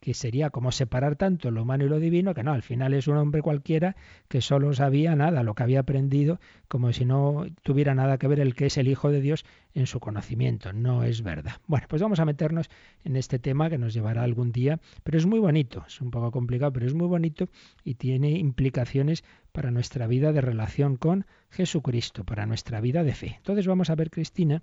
[0.01, 3.09] que sería como separar tanto lo humano y lo divino, que no, al final es
[3.09, 3.97] un hombre cualquiera
[4.29, 8.41] que solo sabía nada, lo que había aprendido, como si no tuviera nada que ver
[8.41, 10.73] el que es el Hijo de Dios en su conocimiento.
[10.73, 11.57] No es verdad.
[11.67, 12.71] Bueno, pues vamos a meternos
[13.05, 16.31] en este tema que nos llevará algún día, pero es muy bonito, es un poco
[16.31, 17.49] complicado, pero es muy bonito
[17.85, 23.35] y tiene implicaciones para nuestra vida de relación con Jesucristo, para nuestra vida de fe.
[23.39, 24.63] Entonces vamos a ver, Cristina,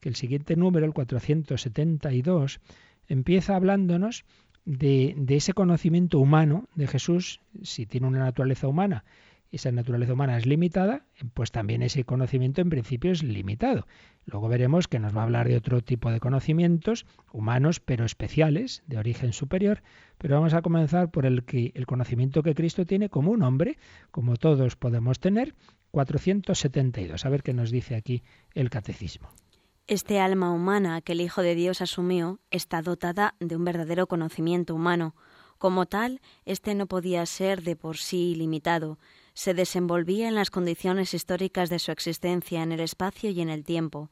[0.00, 2.60] que el siguiente número, el 472,
[3.08, 4.24] empieza hablándonos
[4.64, 9.04] de, ese conocimiento humano de Jesús, si tiene una naturaleza humana,
[9.50, 13.86] esa naturaleza humana es limitada, pues también ese conocimiento en principio es limitado.
[14.24, 18.82] Luego veremos que nos va a hablar de otro tipo de conocimientos humanos, pero especiales,
[18.86, 19.82] de origen superior,
[20.16, 23.76] pero vamos a comenzar por el, que, el conocimiento que Cristo tiene como un hombre,
[24.10, 25.54] como todos podemos tener,
[25.90, 27.26] 472.
[27.26, 28.22] A ver qué nos dice aquí
[28.54, 29.28] el catecismo.
[29.92, 34.74] Este alma humana que el Hijo de Dios asumió está dotada de un verdadero conocimiento
[34.74, 35.14] humano.
[35.58, 38.98] Como tal, éste no podía ser de por sí limitado,
[39.34, 43.64] se desenvolvía en las condiciones históricas de su existencia en el espacio y en el
[43.64, 44.08] tiempo.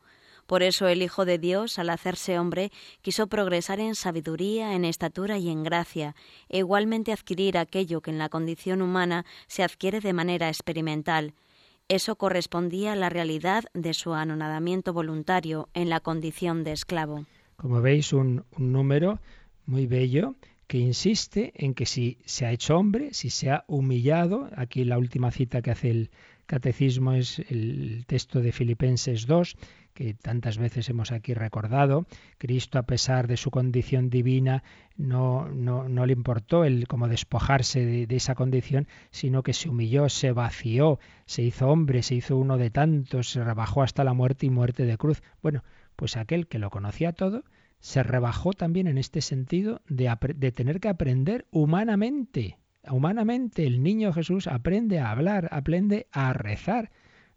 [0.47, 5.39] Por eso el Hijo de Dios, al hacerse hombre, quiso progresar en sabiduría, en estatura
[5.39, 6.15] y en gracia,
[6.51, 11.33] e igualmente adquirir aquello que en la condición humana se adquiere de manera experimental,
[11.91, 17.27] eso correspondía a la realidad de su anonadamiento voluntario en la condición de esclavo.
[17.57, 19.19] Como veis, un, número
[19.67, 20.37] muy bello
[20.69, 24.99] que insiste en que si se ha hecho hombre, si se ha humillado, aquí la
[24.99, 26.11] última cita que hace el
[26.51, 29.57] catecismo es el texto de Filipenses 2,
[29.95, 32.07] que tantas veces hemos aquí recordado.
[32.39, 34.65] Cristo, a pesar de su condición divina,
[34.97, 39.69] no, no, no le importó el como despojarse de, de, esa condición, sino que se
[39.69, 44.13] humilló, se vació, se hizo hombre, se hizo uno de tantos, se rebajó hasta la
[44.13, 45.23] muerte y muerte de cruz.
[45.43, 45.63] Bueno,
[45.95, 47.45] pues aquel que lo conocía todo,
[47.79, 52.60] se rebajó también en este sentido de, de tener que aprender humanamente.
[52.89, 56.91] Humanamente el niño Jesús aprende a hablar, aprende a rezar.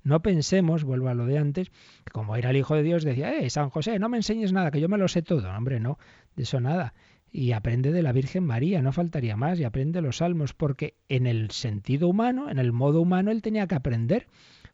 [0.03, 3.37] No pensemos, vuelvo a lo de antes, que como era el Hijo de Dios decía,
[3.37, 5.49] eh, San José, no me enseñes nada, que yo me lo sé todo.
[5.49, 5.97] Hombre, no,
[6.35, 6.93] de eso nada.
[7.31, 11.25] Y aprende de la Virgen María, no faltaría más, y aprende los salmos, porque en
[11.25, 14.27] el sentido humano, en el modo humano, él tenía que aprender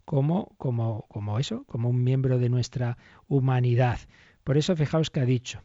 [0.04, 4.00] como, como, como eso, como un miembro de nuestra humanidad.
[4.44, 5.62] Por eso fijaos que ha dicho,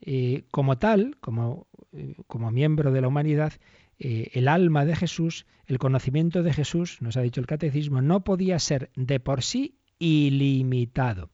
[0.00, 3.52] eh, como tal, como, eh, como miembro de la humanidad,
[3.98, 8.24] eh, el alma de Jesús, el conocimiento de Jesús, nos ha dicho el catecismo, no
[8.24, 11.30] podía ser de por sí ilimitado.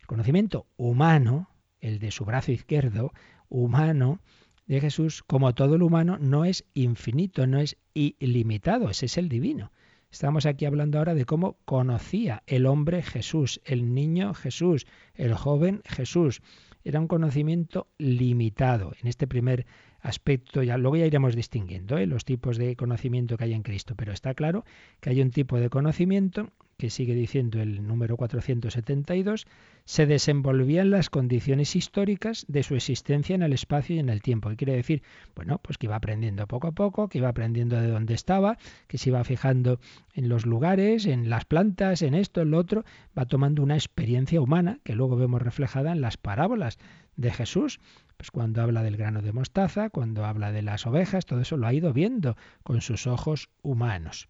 [0.00, 1.50] El conocimiento humano,
[1.80, 3.12] el de su brazo izquierdo,
[3.48, 4.20] humano,
[4.66, 9.28] de Jesús, como todo lo humano, no es infinito, no es ilimitado, ese es el
[9.28, 9.70] divino.
[10.10, 15.82] Estamos aquí hablando ahora de cómo conocía el hombre Jesús, el niño Jesús, el joven
[15.84, 16.42] Jesús.
[16.84, 18.92] Era un conocimiento limitado.
[19.00, 19.66] En este primer
[20.06, 22.06] aspecto, ya luego ya iremos distinguiendo ¿eh?
[22.06, 24.64] los tipos de conocimiento que hay en Cristo, pero está claro
[25.00, 29.46] que hay un tipo de conocimiento que sigue diciendo el número 472,
[29.84, 34.20] se desenvolvía en las condiciones históricas de su existencia en el espacio y en el
[34.20, 34.50] tiempo.
[34.50, 35.02] ¿Qué quiere decir?
[35.34, 38.58] Bueno, pues que iba aprendiendo poco a poco, que iba aprendiendo de dónde estaba,
[38.88, 39.80] que se iba fijando
[40.14, 42.84] en los lugares, en las plantas, en esto, en lo otro,
[43.16, 46.78] va tomando una experiencia humana que luego vemos reflejada en las parábolas
[47.16, 47.80] de Jesús.
[48.16, 51.66] Pues cuando habla del grano de mostaza, cuando habla de las ovejas, todo eso lo
[51.66, 54.28] ha ido viendo con sus ojos humanos.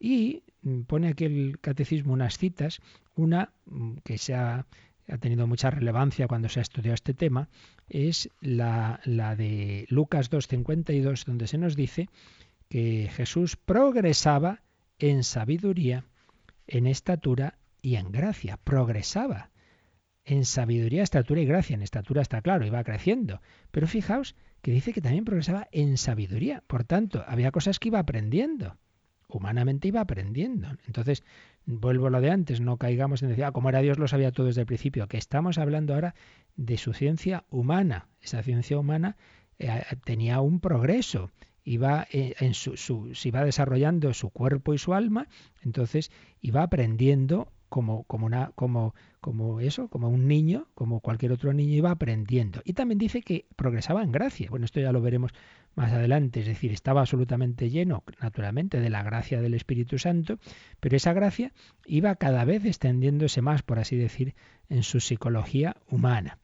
[0.00, 2.80] Y mm, pone aquí el catecismo unas citas,
[3.14, 4.66] una mm, que se ha,
[5.20, 7.48] tenido mucha relevancia cuando se ha estudiado este tema,
[7.88, 12.08] es la, la de Lucas 2.52, donde se nos dice
[12.68, 14.62] que Jesús progresaba
[15.00, 16.04] en sabiduría,
[16.68, 18.56] en estatura y en gracia.
[18.56, 19.50] Progresaba
[20.24, 21.74] en sabiduría, estatura y gracia.
[21.74, 23.40] En estatura está claro, iba creciendo.
[23.72, 26.62] Pero fijaos que dice que también progresaba en sabiduría.
[26.68, 28.76] Por tanto, había cosas que iba aprendiendo.
[29.30, 30.68] Humanamente iba aprendiendo.
[30.86, 31.24] Entonces,
[31.66, 34.32] vuelvo a lo de antes, no caigamos en decir, ah, como era Dios lo sabía
[34.32, 36.14] todo desde el principio, que estamos hablando ahora
[36.56, 38.08] de su ciencia humana.
[38.20, 39.16] Esa ciencia humana
[39.58, 41.30] eh, tenía un progreso
[41.64, 45.28] iba eh, en su, su, se desarrollando su cuerpo y su alma,
[45.62, 46.10] entonces
[46.40, 51.74] iba aprendiendo como, como, una, como, como eso, como un niño, como cualquier otro niño
[51.74, 52.60] iba aprendiendo.
[52.64, 54.48] Y también dice que progresaba en gracia.
[54.50, 55.32] Bueno, esto ya lo veremos
[55.74, 60.38] más adelante, es decir, estaba absolutamente lleno, naturalmente, de la gracia del Espíritu Santo,
[60.80, 61.52] pero esa gracia
[61.86, 64.34] iba cada vez extendiéndose más, por así decir,
[64.68, 66.38] en su psicología humana.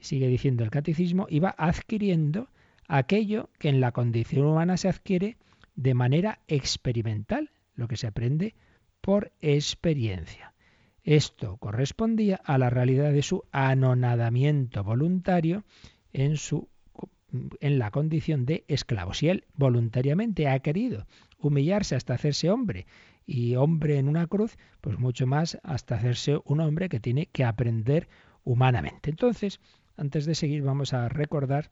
[0.00, 2.48] Sigue diciendo el catecismo, iba adquiriendo
[2.86, 5.36] aquello que en la condición humana se adquiere
[5.74, 8.54] de manera experimental, lo que se aprende
[9.00, 10.54] por experiencia.
[11.04, 15.64] Esto correspondía a la realidad de su anonadamiento voluntario
[16.12, 16.68] en su
[17.60, 19.14] en la condición de esclavo.
[19.14, 21.06] Si él voluntariamente ha querido
[21.38, 22.86] humillarse hasta hacerse hombre
[23.26, 27.44] y hombre en una cruz, pues mucho más hasta hacerse un hombre que tiene que
[27.44, 28.08] aprender
[28.44, 29.10] humanamente.
[29.10, 29.60] Entonces,
[29.96, 31.70] antes de seguir, vamos a recordar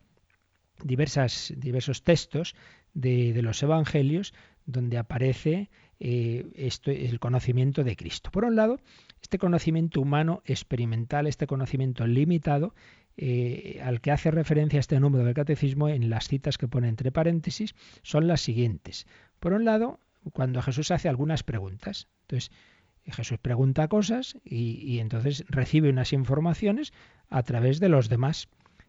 [0.83, 2.55] diversas, diversos textos
[2.93, 4.35] de, los evangelios
[4.67, 8.31] donde aparece eh, esto, el conocimiento de Cristo.
[8.31, 8.81] Por un lado,
[9.23, 12.75] este conocimiento humano experimental, este conocimiento limitado,
[13.17, 17.13] eh, al que hace referencia este número del catecismo en las citas que pone entre
[17.13, 19.07] paréntesis, son las siguientes.
[19.41, 20.01] Por un lado,
[20.33, 22.09] cuando Jesús hace algunas preguntas.
[22.23, 22.51] Entonces,
[23.07, 26.93] Jesús pregunta cosas y, entonces recibe unas informaciones
[27.29, 28.49] a través de los demás.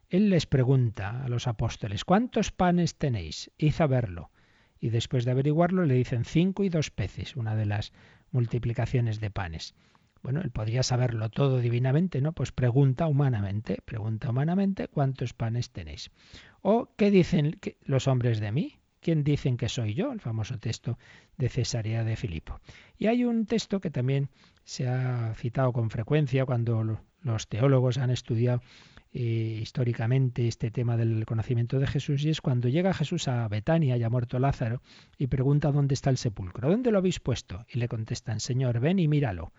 [0.10, 3.52] Él les pregunta a los apóstoles, ¿cuántos panes tenéis?
[3.58, 4.32] Id a verlo
[4.80, 7.94] y después de averiguarlo le dicen cinco y dos peces, una de las
[8.32, 9.76] multiplicaciones de panes.
[10.28, 12.34] Bueno, él podría saberlo todo divinamente, ¿no?
[12.34, 16.12] Pues pregunta humanamente, pregunta humanamente cuántos panes tenéis.
[16.62, 20.98] O qué dicen los hombres de mí, quién dicen que soy yo, el famoso texto
[21.38, 22.60] de Cesarea de Filipo.
[22.98, 24.28] Y hay un texto que también
[24.66, 28.60] se ha citado con frecuencia cuando los teólogos han estudiado
[29.14, 33.96] eh, históricamente este tema del conocimiento de Jesús y es cuando llega Jesús a Betania,
[33.96, 34.82] ya muerto Lázaro,
[35.18, 37.66] y pregunta dónde está el sepulcro, ¿dónde lo habéis puesto?
[37.70, 39.54] Y le contestan, Señor, ven y míralo.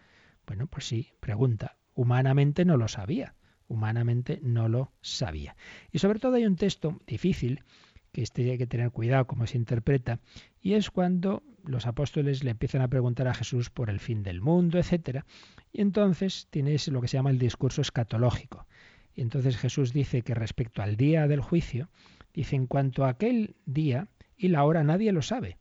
[0.48, 1.76] Bueno, pues sí, pregunta.
[1.94, 3.34] Humanamente no lo sabía,
[3.68, 5.56] humanamente no lo sabía.
[5.92, 7.64] Y sobre todo hay un texto difícil
[8.12, 10.20] que este hay que tener cuidado cómo se interpreta,
[10.62, 14.40] y es cuando los apóstoles le empiezan a preguntar a Jesús por el fin del
[14.40, 15.26] mundo, etcétera,
[15.70, 18.66] y entonces tienes lo que se llama el discurso escatológico.
[19.14, 21.90] Y entonces Jesús dice que respecto al día del juicio,
[22.32, 25.58] dice en cuanto a aquel día y la hora nadie lo sabe,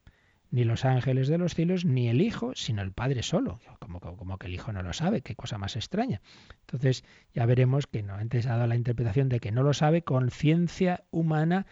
[0.52, 3.60] ni los ángeles de los cielos, ni el Hijo, sino el Padre solo.
[3.80, 6.22] Como, como, que el Hijo no lo sabe, qué cosa más extraña.
[6.62, 10.04] Entonces ya veremos que no, antes ha dado la interpretación de que no lo sabe
[10.04, 11.66] con ciencia humana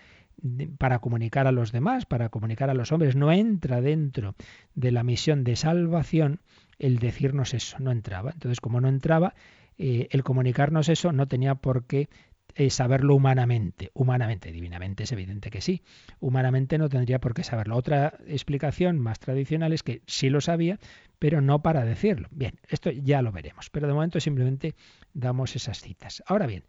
[0.78, 3.16] para comunicar a los demás, para comunicar a los hombres.
[3.16, 4.36] No entra dentro
[4.74, 6.42] de la misión de salvación
[6.78, 8.32] el decirnos eso, no entraba.
[8.32, 9.34] Entonces, como no entraba,
[9.78, 12.10] eh, el comunicarnos eso no tenía por qué
[12.58, 13.92] eh, saberlo humanamente.
[13.94, 15.84] Humanamente, divinamente es evidente que sí.
[16.22, 17.76] Humanamente no tendría por qué saberlo.
[17.76, 20.80] Otra explicación más tradicional es que sí lo sabía,
[21.20, 22.30] pero no para decirlo.
[22.32, 24.76] Bien, esto ya lo veremos, pero de momento simplemente
[25.14, 26.24] damos esas citas.
[26.28, 26.64] Ahora bien,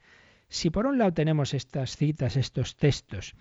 [0.49, 3.37] si por un lado tenemos estas citas, estos textos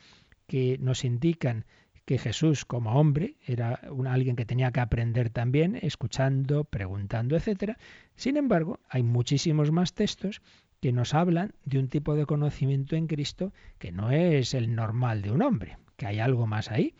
[0.46, 1.66] que nos indican
[2.06, 7.78] que Jesús como hombre era alguien que tenía que aprender también, escuchando, preguntando, etc.
[8.16, 10.42] Sin embargo, hay muchísimos más textos
[10.86, 15.24] que nos hablan de un tipo de conocimiento en Cristo que no es el normal
[15.24, 16.94] de un hombre, que hay algo más ahí.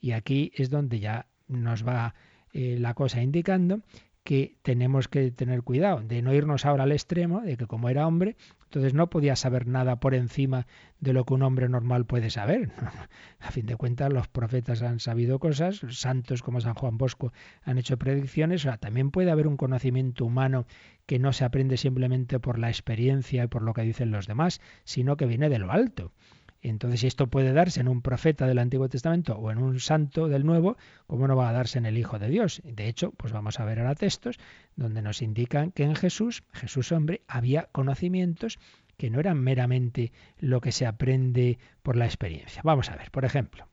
[0.00, 2.16] Y aquí es donde ya nos va
[2.52, 3.78] eh, la cosa indicando
[4.24, 8.08] que tenemos que tener cuidado de no irnos ahora al extremo de que como era
[8.08, 8.34] hombre,
[8.68, 10.66] entonces no podía saber nada por encima
[11.00, 12.70] de lo que un hombre normal puede saber.
[13.40, 17.78] A fin de cuentas, los profetas han sabido cosas, santos como San Juan Bosco han
[17.78, 20.66] hecho predicciones, o sea, también puede haber un conocimiento humano
[21.06, 24.60] que no se aprende simplemente por la experiencia y por lo que dicen los demás,
[24.84, 26.12] sino que viene de lo alto.
[26.60, 30.28] Entonces, si esto puede darse en un profeta del Antiguo Testamento o en un santo
[30.28, 32.60] del Nuevo, ¿cómo no va a darse en el Hijo de Dios?
[32.64, 34.38] De hecho, pues vamos a ver ahora textos
[34.74, 38.58] donde nos indican que en Jesús, Jesús hombre, había conocimientos
[38.96, 42.60] que no eran meramente lo que se aprende por la experiencia.
[42.64, 43.68] Vamos a ver, por ejemplo,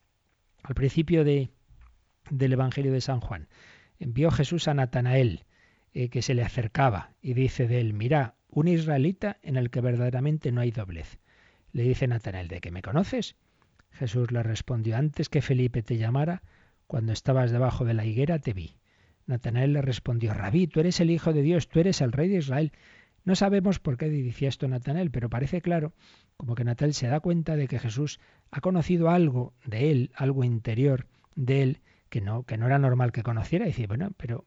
[0.62, 1.50] al principio de,
[2.30, 3.48] del Evangelio de San Juan,
[4.00, 5.46] envió Jesús a Natanael,
[5.94, 9.82] eh, que se le acercaba, y dice de él, mira, un israelita en el que
[9.82, 11.18] verdaderamente no hay doblez.
[11.76, 13.36] Le dice Natanael, ¿de qué me conoces?
[13.92, 16.42] Jesús le respondió, antes que Felipe te llamara,
[16.88, 18.78] cuando estabas debajo de la higuera te vi.
[19.26, 22.38] Natanael le respondió, Rabí, tú eres el Hijo de Dios, tú eres el Rey de
[22.38, 22.72] Israel.
[23.26, 25.92] No sabemos por qué decía esto Natanael, pero parece claro
[26.38, 28.22] como que Natanael se da cuenta de que Jesús
[28.52, 31.82] ha conocido algo de él, algo interior de él,
[32.16, 33.66] que no, que no era normal que conociera.
[33.66, 34.46] Y dice, bueno, pero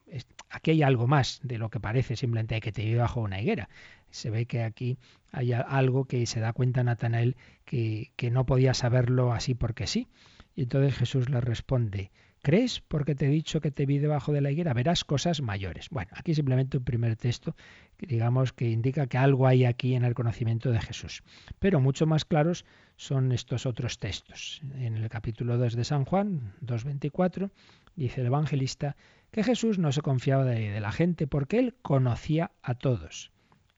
[0.48, 3.68] aquí hay algo más de lo que parece simplemente que te vive bajo una higuera.
[4.10, 4.96] Se ve que aquí
[5.32, 10.08] hay algo que se da cuenta Natanael que, que no podía saberlo así porque sí.
[10.56, 12.10] Y entonces Jesús le responde,
[12.42, 14.72] ¿Crees porque te he dicho que te vi debajo de la higuera?
[14.72, 15.88] Verás cosas mayores.
[15.90, 17.56] Bueno, aquí simplemente un primer texto,
[17.96, 21.22] que digamos que indica que algo hay aquí en el conocimiento de Jesús.
[21.58, 22.64] Pero mucho más claros
[22.96, 24.62] son estos otros textos.
[24.76, 27.50] En el capítulo 2 de San Juan, 2.24,
[27.96, 28.96] dice el evangelista
[29.30, 33.32] que Jesús no se confiaba de, de la gente porque él conocía a todos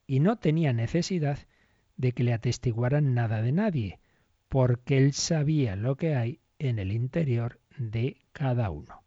[0.06, 1.38] y no tenía necesidad
[1.96, 4.00] de que le atestiguaran nada de nadie,
[4.48, 9.02] porque él sabía lo que hay en el interior de cada uno.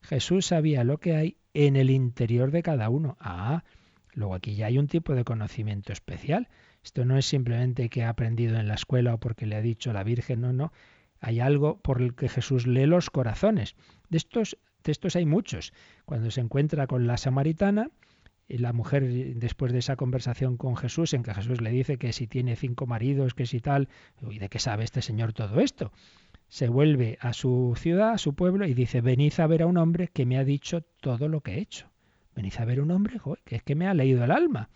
[0.00, 3.16] Jesús sabía lo que hay en el interior de cada uno.
[3.20, 3.64] Ah,
[4.12, 6.48] luego aquí ya hay un tipo de conocimiento especial.
[6.82, 9.92] Esto no es simplemente que ha aprendido en la escuela o porque le ha dicho
[9.92, 10.72] la Virgen, no, no.
[11.20, 13.76] Hay algo por el que Jesús lee los corazones.
[14.08, 15.72] De estos textos hay muchos.
[16.04, 17.90] Cuando se encuentra con la samaritana,
[18.46, 19.04] y la mujer
[19.36, 22.86] después de esa conversación con Jesús en que Jesús le dice que si tiene cinco
[22.86, 23.88] maridos, que si tal,
[24.20, 25.92] ¿y de qué sabe este señor todo esto?
[26.54, 29.76] Se vuelve a su ciudad, a su pueblo, y dice, venid a ver a un
[29.76, 31.90] hombre que me ha dicho todo lo que he hecho.
[32.36, 34.70] Venid a ver a un hombre que es que me ha leído el alma.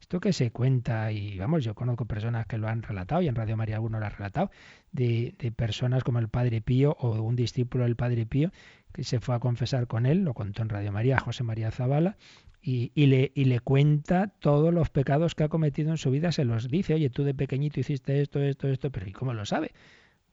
[0.00, 3.34] Esto que se cuenta, y vamos, yo conozco personas que lo han relatado, y en
[3.34, 4.52] Radio María alguno lo ha relatado,
[4.92, 8.52] de, de personas como el Padre Pío o un discípulo del Padre Pío
[8.92, 12.16] que se fue a confesar con él, lo contó en Radio María, José María Zavala,
[12.62, 16.30] y, y, le, y, le, cuenta todos los pecados que ha cometido en su vida,
[16.30, 19.44] se los dice, oye, tú de pequeñito hiciste esto, esto, esto, pero ¿y cómo lo
[19.44, 19.72] sabe?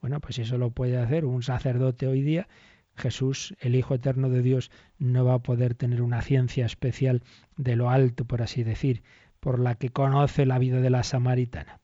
[0.02, 2.48] Bueno, pues eso lo puede hacer un sacerdote hoy día.
[2.96, 7.22] Jesús, el Hijo Eterno de Dios, no va a poder tener una ciencia especial
[7.56, 9.04] de lo alto, por así decir,
[9.38, 11.80] por la que conoce la vida de la samaritana.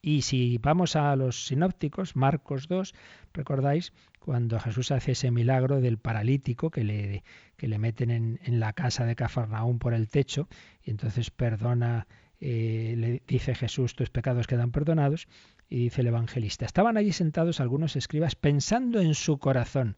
[0.00, 2.94] Y si vamos a los sinópticos, Marcos 2,
[3.32, 7.24] recordáis cuando Jesús hace ese milagro del paralítico que le,
[7.56, 10.48] que le meten en, en la casa de Cafarnaún por el techo
[10.80, 12.06] y entonces perdona,
[12.40, 15.26] eh, le dice Jesús, tus pecados quedan perdonados.
[15.68, 19.96] Y dice el evangelista, estaban allí sentados algunos escribas pensando en su corazón,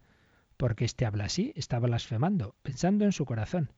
[0.57, 3.73] porque este habla así, estaba blasfemando, pensando en su corazón.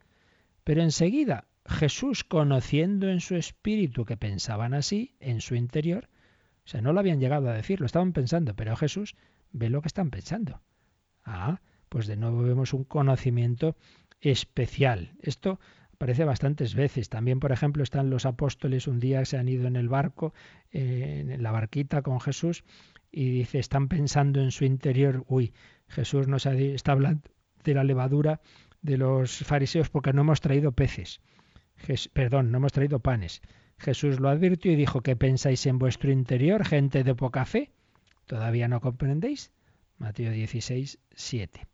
[0.65, 6.09] Pero enseguida Jesús, conociendo en su espíritu que pensaban así, en su interior,
[6.65, 9.17] o sea, no lo habían llegado a decir, lo estaban pensando, pero Jesús
[9.53, 10.61] ve lo que están pensando.
[11.25, 13.77] Ah, pues de nuevo vemos un conocimiento
[14.21, 15.13] especial.
[15.23, 15.59] Esto
[16.01, 17.11] aparece bastantes veces.
[17.11, 20.33] También, por ejemplo, están los apóstoles, un día se han ido en el barco,
[20.73, 22.65] eh, en la barquita con Jesús,
[23.13, 25.53] y dice, están pensando en su interior, uy,
[25.89, 27.29] Jesús nos ha, está hablando
[27.65, 28.41] de la levadura
[28.81, 31.21] de los fariseos porque no hemos traído peces.
[32.15, 33.43] perdón, no hemos traído panes.
[33.77, 37.73] Jesús lo advirtió y dijo, ¿qué pensáis en vuestro interior, gente de poca fe?
[38.25, 39.53] ¿Todavía no comprendéis?
[39.99, 41.70] Mateo 16, 7.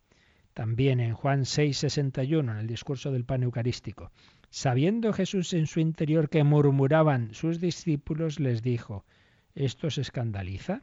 [0.57, 4.11] También en Juan 6, 61, en el discurso del pan eucarístico.
[4.49, 9.05] Sabiendo Jesús en su interior que murmuraban sus discípulos, les dijo,
[9.53, 10.81] ¿esto se escandaliza?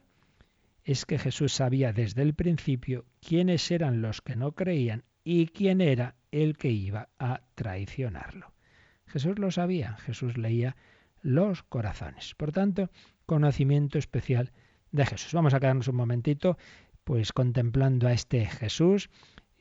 [0.85, 5.81] Es que Jesús sabía desde el principio quiénes eran los que no creían y quién
[5.81, 8.53] era el que iba a traicionarlo.
[9.07, 10.77] Jesús lo sabía, Jesús leía
[11.21, 12.33] los corazones.
[12.35, 12.89] Por tanto,
[13.25, 14.53] conocimiento especial
[14.93, 15.33] de Jesús.
[15.33, 16.57] Vamos a quedarnos un momentito
[17.03, 19.09] pues contemplando a este Jesús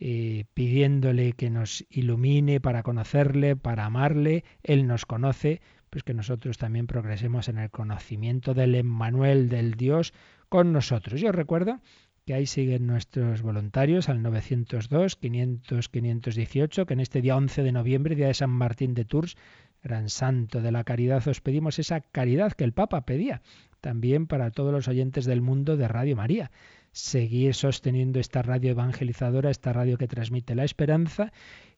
[0.07, 4.45] eh, pidiéndole que nos ilumine para conocerle, para amarle.
[4.63, 10.13] Él nos conoce, pues que nosotros también progresemos en el conocimiento del Emmanuel, del Dios,
[10.51, 11.23] con nosotros.
[11.23, 11.81] Yo recuerdo
[12.27, 17.73] que ahí siguen nuestros voluntarios al 902 500 518, que en este día 11 de
[17.73, 19.39] noviembre, día de San Martín de Tours,
[19.83, 23.41] gran santo de la caridad, os pedimos esa caridad que el Papa pedía
[23.81, 26.51] también para todos los oyentes del mundo de Radio María.
[26.95, 31.33] Seguir sosteniendo esta radio evangelizadora, esta radio que transmite la esperanza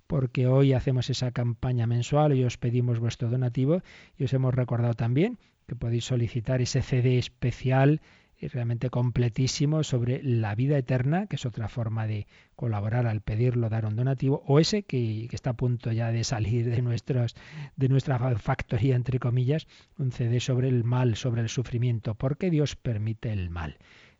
[0.07, 3.81] porque hoy hacemos esa campaña mensual y os pedimos vuestro donativo
[4.19, 8.03] y os hemos recordado también que podéis solicitar ese CD especial
[8.39, 13.71] y realmente completísimo sobre la vida eterna, que es otra forma de colaborar al pedirlo,
[13.71, 17.35] dar un donativo, o ese que, está a punto ya de salir de, nuestros,
[17.77, 22.77] de nuestra factoría, entre comillas, un CD sobre el mal, sobre el sufrimiento, porque Dios
[22.77, 23.79] permite el mal.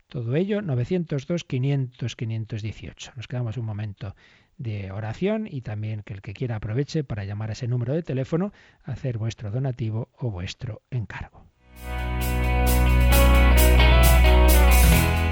[0.09, 3.16] Todo ello, 902-500-518.
[3.16, 4.14] Nos quedamos un momento
[4.57, 8.02] de oración y también que el que quiera aproveche para llamar a ese número de
[8.02, 8.52] teléfono,
[8.84, 11.44] hacer vuestro donativo o vuestro encargo.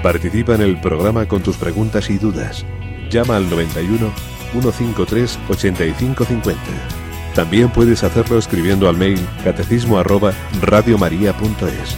[0.03, 2.63] Participa en el programa con tus preguntas y dudas.
[3.09, 4.11] Llama al 91
[4.51, 6.61] 153 8550.
[7.33, 11.97] También puedes hacerlo escribiendo al mail catecismo arroba radiomaria.es.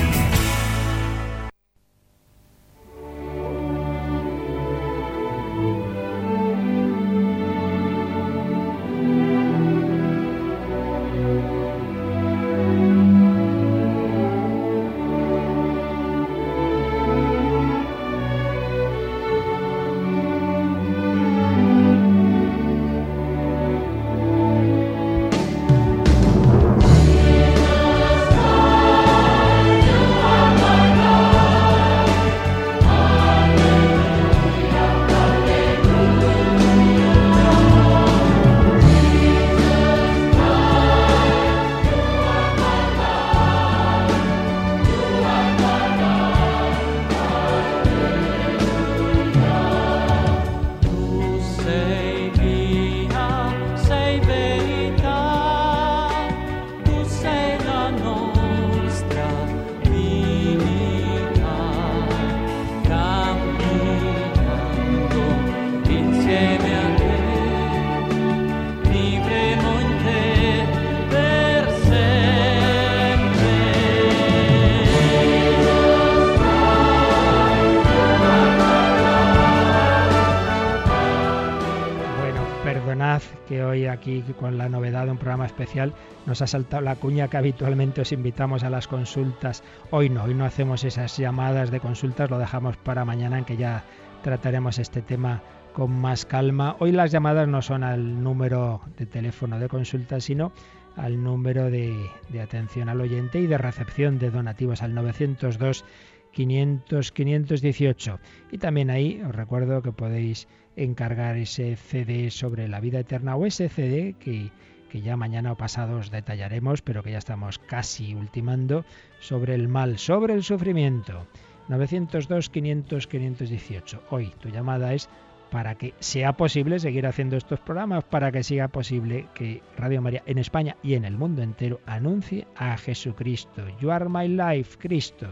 [85.45, 85.93] especial
[86.25, 89.63] nos ha saltado la cuña que habitualmente os invitamos a las consultas.
[89.89, 93.57] Hoy no, hoy no hacemos esas llamadas de consultas, lo dejamos para mañana en que
[93.57, 93.83] ya
[94.23, 95.41] trataremos este tema
[95.73, 96.75] con más calma.
[96.79, 100.51] Hoy las llamadas no son al número de teléfono de consulta, sino
[100.95, 101.95] al número de,
[102.29, 105.85] de atención al oyente y de recepción de donativos al 902
[106.31, 108.19] 500 518.
[108.51, 113.45] Y también ahí os recuerdo que podéis encargar ese CD sobre la vida eterna o
[113.45, 114.51] ese CD que,
[114.91, 118.83] que ya mañana o pasado os detallaremos, pero que ya estamos casi ultimando,
[119.21, 121.25] sobre el mal, sobre el sufrimiento.
[121.69, 124.01] 902-500-518.
[124.09, 125.07] Hoy tu llamada es
[125.49, 130.23] para que sea posible seguir haciendo estos programas, para que sea posible que Radio María
[130.25, 133.63] en España y en el mundo entero anuncie a Jesucristo.
[133.79, 135.29] You are my life, Cristo.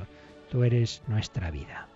[0.49, 1.88] Tú eres nuestra vida.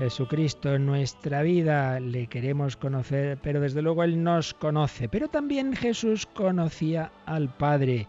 [0.00, 5.10] Jesucristo en nuestra vida, le queremos conocer, pero desde luego Él nos conoce.
[5.10, 8.08] Pero también Jesús conocía al Padre.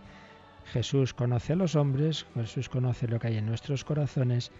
[0.63, 4.53] Jesús conoce a los hombres, Jesús conoce lo que hay en nuestros corazones,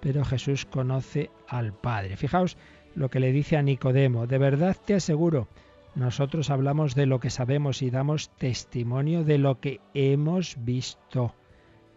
[0.00, 2.16] pero Jesús conoce al Padre.
[2.16, 2.56] Fijaos
[2.94, 5.48] lo que le dice a Nicodemo, de verdad te aseguro,
[5.96, 11.34] nosotros hablamos de lo que sabemos y damos testimonio de lo que hemos visto.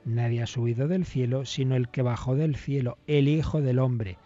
[0.03, 4.17] Nadie ha subido del cielo sino el que bajó del cielo, el Hijo del Hombre.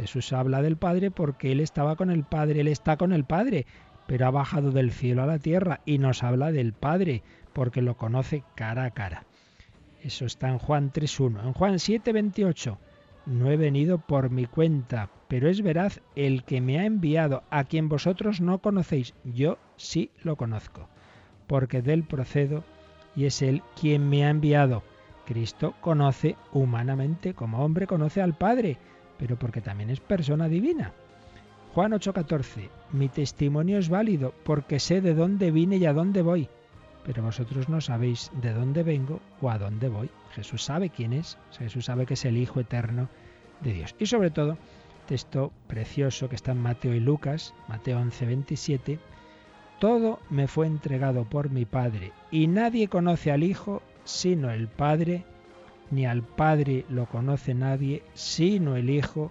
[0.00, 3.66] Jesús habla del Padre porque Él estaba con el Padre, Él está con el Padre,
[4.06, 7.22] pero ha bajado del cielo a la tierra y nos habla del Padre
[7.52, 9.26] porque lo conoce cara a cara.
[10.02, 11.44] Eso está en Juan 3.1.
[11.44, 12.78] En Juan 7.28,
[13.26, 17.64] no he venido por mi cuenta, pero es veraz el que me ha enviado, a
[17.64, 20.88] quien vosotros no conocéis, yo sí lo conozco,
[21.46, 22.64] porque de él procedo
[23.14, 24.82] y es él quien me ha enviado
[25.30, 28.78] Cristo conoce humanamente, como hombre conoce al Padre,
[29.20, 30.92] pero porque también es persona divina.
[31.74, 36.48] Juan 8:14, mi testimonio es válido porque sé de dónde vine y a dónde voy,
[37.04, 40.10] pero vosotros no sabéis de dónde vengo o a dónde voy.
[40.32, 43.08] Jesús sabe quién es, Jesús sabe que es el Hijo eterno
[43.60, 43.94] de Dios.
[43.98, 44.56] Y sobre todo,
[45.06, 48.98] texto precioso que está en Mateo y Lucas, Mateo 11:27,
[49.78, 55.24] todo me fue entregado por mi Padre, y nadie conoce al Hijo sino el Padre,
[55.90, 59.30] ni al Padre lo conoce nadie sino el Hijo,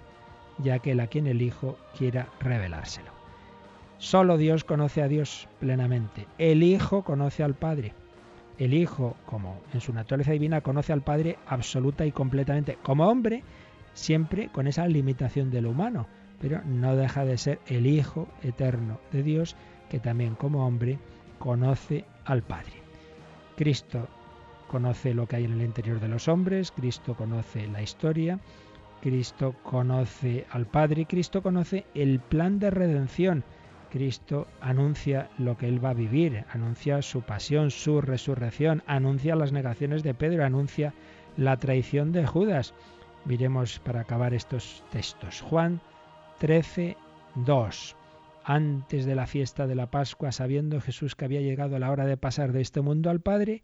[0.57, 3.11] ya que él a quien el Hijo quiera revelárselo.
[3.97, 6.25] Solo Dios conoce a Dios plenamente.
[6.37, 7.93] El Hijo conoce al Padre.
[8.57, 12.77] El Hijo, como en su naturaleza divina, conoce al Padre absoluta y completamente.
[12.81, 13.43] Como hombre,
[13.93, 16.07] siempre con esa limitación de lo humano,
[16.41, 19.55] pero no deja de ser el Hijo eterno de Dios,
[19.89, 20.99] que también como hombre
[21.37, 22.73] conoce al Padre.
[23.57, 24.07] Cristo
[24.69, 28.39] conoce lo que hay en el interior de los hombres, Cristo conoce la historia,
[29.01, 33.43] Cristo conoce al Padre, Cristo conoce el plan de redención.
[33.91, 39.51] Cristo anuncia lo que él va a vivir, anuncia su pasión, su resurrección, anuncia las
[39.51, 40.93] negaciones de Pedro, anuncia
[41.35, 42.73] la traición de Judas.
[43.25, 45.41] Miremos para acabar estos textos.
[45.41, 45.81] Juan
[46.37, 46.95] 13,
[47.35, 47.95] 2.
[48.43, 52.17] Antes de la fiesta de la Pascua, sabiendo Jesús que había llegado la hora de
[52.17, 53.63] pasar de este mundo al Padre,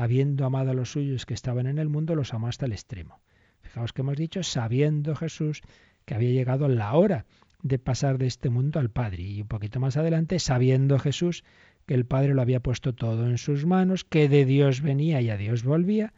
[0.00, 3.20] habiendo amado a los suyos que estaban en el mundo, los amó hasta el extremo.
[3.60, 5.60] Fijaos que hemos dicho, sabiendo Jesús
[6.06, 7.26] que había llegado la hora
[7.62, 9.24] de pasar de este mundo al Padre.
[9.24, 11.44] Y un poquito más adelante, sabiendo Jesús
[11.84, 15.28] que el Padre lo había puesto todo en sus manos, que de Dios venía y
[15.28, 16.14] a Dios volvía.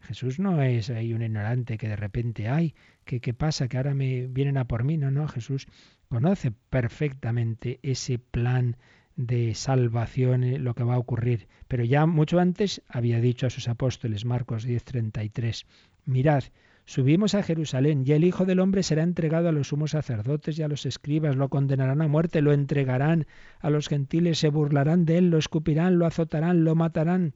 [0.00, 2.74] Jesús no es ahí un ignorante que de repente, ay,
[3.04, 3.68] ¿qué, qué pasa?
[3.68, 4.96] Que ahora me vienen a por mí.
[4.96, 5.68] No, no, Jesús
[6.08, 8.76] conoce perfectamente ese plan
[9.16, 11.48] de salvación, eh, lo que va a ocurrir.
[11.68, 15.66] Pero ya mucho antes había dicho a sus apóstoles, Marcos 10:33,
[16.04, 16.44] mirad,
[16.90, 20.64] Subimos a Jerusalén y el Hijo del Hombre será entregado a los sumos sacerdotes y
[20.64, 23.26] a los escribas, lo condenarán a muerte, lo entregarán
[23.60, 27.34] a los gentiles, se burlarán de él, lo escupirán, lo azotarán, lo matarán,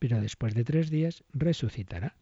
[0.00, 2.16] pero después de tres días resucitará.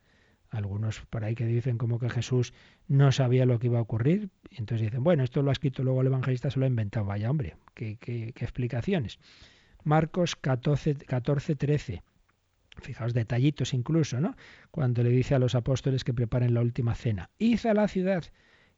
[0.50, 2.52] Algunos por ahí que dicen como que Jesús
[2.88, 5.84] no sabía lo que iba a ocurrir, y entonces dicen, bueno, esto lo ha escrito
[5.84, 7.06] luego el evangelista, se lo ha inventado.
[7.06, 9.18] Vaya hombre, qué, qué, qué explicaciones.
[9.84, 12.02] Marcos 14, 14, 13.
[12.82, 14.36] Fijaos, detallitos incluso, ¿no?
[14.70, 17.30] Cuando le dice a los apóstoles que preparen la última cena.
[17.38, 18.24] Id a la ciudad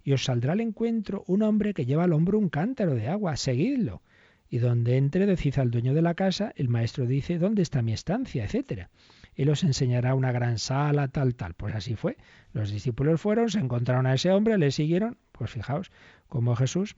[0.04, 3.36] y os saldrá al encuentro un hombre que lleva al hombro un cántaro de agua,
[3.36, 4.02] seguidlo.
[4.48, 7.92] Y donde entre, decid al dueño de la casa, el maestro dice, ¿dónde está mi
[7.92, 8.44] estancia?
[8.44, 8.90] etcétera.
[9.34, 11.54] Él os enseñará una gran sala, tal, tal.
[11.54, 12.16] Pues así fue.
[12.52, 15.18] Los discípulos fueron, se encontraron a ese hombre, le siguieron.
[15.32, 15.90] Pues fijaos,
[16.28, 16.96] como Jesús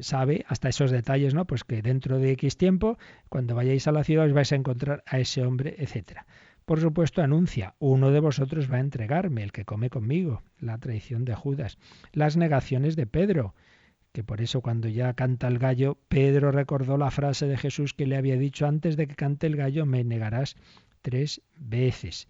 [0.00, 1.44] sabe hasta esos detalles, ¿no?
[1.44, 2.98] Pues que dentro de X tiempo,
[3.28, 6.26] cuando vayáis a la ciudad, os vais a encontrar a ese hombre, etcétera.
[6.64, 11.24] Por supuesto, anuncia, uno de vosotros va a entregarme, el que come conmigo, la traición
[11.24, 11.78] de Judas,
[12.12, 13.54] las negaciones de Pedro,
[14.10, 18.06] que por eso cuando ya canta el gallo, Pedro recordó la frase de Jesús que
[18.06, 20.56] le había dicho antes de que cante el gallo, me negarás
[21.06, 22.26] tres veces.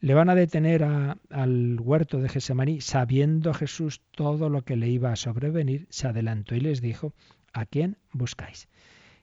[0.00, 5.12] Le van a detener al huerto de Gesemaní, sabiendo Jesús todo lo que le iba
[5.12, 7.12] a sobrevenir, se adelantó y les dijo,
[7.52, 8.68] ¿a quién buscáis?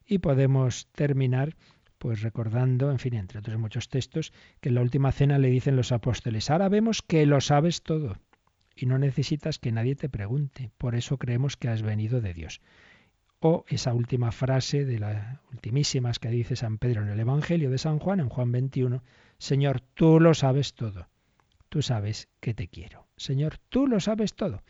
[0.06, 1.56] Y podemos terminar
[1.98, 5.76] pues recordando, en fin, entre otros muchos textos, que en la última cena le dicen
[5.76, 8.18] los apóstoles, ahora vemos que lo sabes todo
[8.76, 12.62] y no necesitas que nadie te pregunte, por eso creemos que has venido de Dios.
[13.44, 17.80] O esa última frase de las ultimísimas que dice San Pedro en el Evangelio de
[17.80, 19.02] San Juan, en Juan 21,
[19.40, 21.08] Señor, tú lo sabes todo.
[21.68, 23.08] Tú sabes que te quiero.
[23.18, 24.62] Señor, tú lo sabes todo.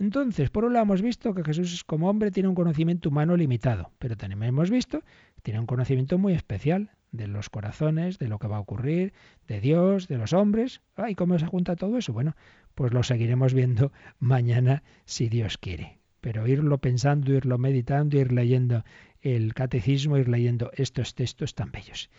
[0.00, 3.92] Entonces, por un lado hemos visto que Jesús como hombre tiene un conocimiento humano limitado,
[4.00, 5.00] pero también hemos visto
[5.36, 9.12] que tiene un conocimiento muy especial de los corazones, de lo que va a ocurrir,
[9.46, 10.80] de Dios, de los hombres.
[11.08, 12.12] ¿Y cómo se junta todo eso?
[12.12, 12.34] Bueno,
[12.74, 15.98] pues lo seguiremos viendo mañana si Dios quiere.
[16.20, 18.84] Pero irlo pensando, irlo meditando, ir leyendo
[19.22, 22.10] el catecismo, ir leyendo estos textos tan bellos.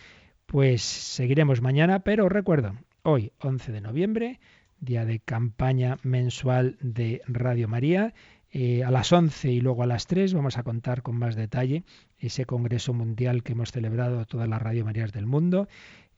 [0.46, 4.40] Pues seguiremos mañana, pero recuerdo, hoy 11 de noviembre,
[4.80, 8.14] día de campaña mensual de Radio María,
[8.52, 11.84] eh, a las 11 y luego a las 3 vamos a contar con más detalle
[12.18, 15.68] ese Congreso Mundial que hemos celebrado todas las Radio Marías del mundo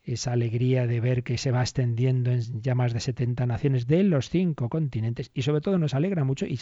[0.04, 4.04] esa alegría de ver que se va extendiendo en ya más de 70 naciones de
[4.04, 6.58] los cinco continentes y sobre todo nos alegra mucho y,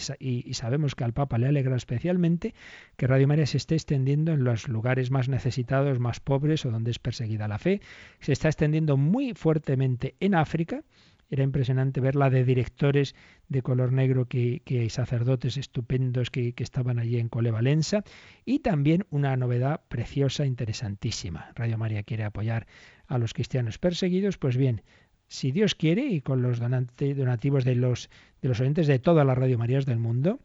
[0.53, 2.53] sabemos que al Papa le alegra especialmente
[2.97, 6.91] que Radio María se esté extendiendo en los lugares más necesitados, más pobres o donde
[6.91, 7.81] es perseguida la fe.
[8.19, 10.83] Se está extendiendo muy fuertemente en África
[11.29, 13.15] era impresionante ver la de directores
[13.49, 18.03] de color negro que, que sacerdotes estupendos que, que, estaban allí en Colevalenza.
[18.45, 21.51] Y también una novedad preciosa, interesantísima.
[21.55, 22.65] Radio María quiere apoyar
[23.09, 24.37] a los cristianos perseguidos.
[24.37, 24.83] Pues bien,
[25.27, 28.09] si Dios quiere, y con los donativos de los,
[28.41, 30.39] de los oyentes de todas las Radio Marías del mundo,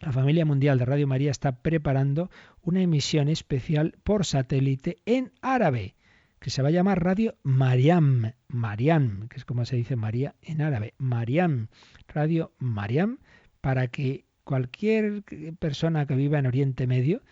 [0.00, 2.28] la familia mundial de Radio María está preparando
[2.62, 5.94] una emisión especial por satélite en árabe,
[6.40, 10.60] que se va a llamar Radio Mariam, Mariam, que es como se dice María en
[10.60, 11.68] árabe, Mariam,
[12.08, 13.18] Radio Mariam,
[13.60, 15.22] para que cualquier
[15.60, 17.22] persona que viva en Oriente Medio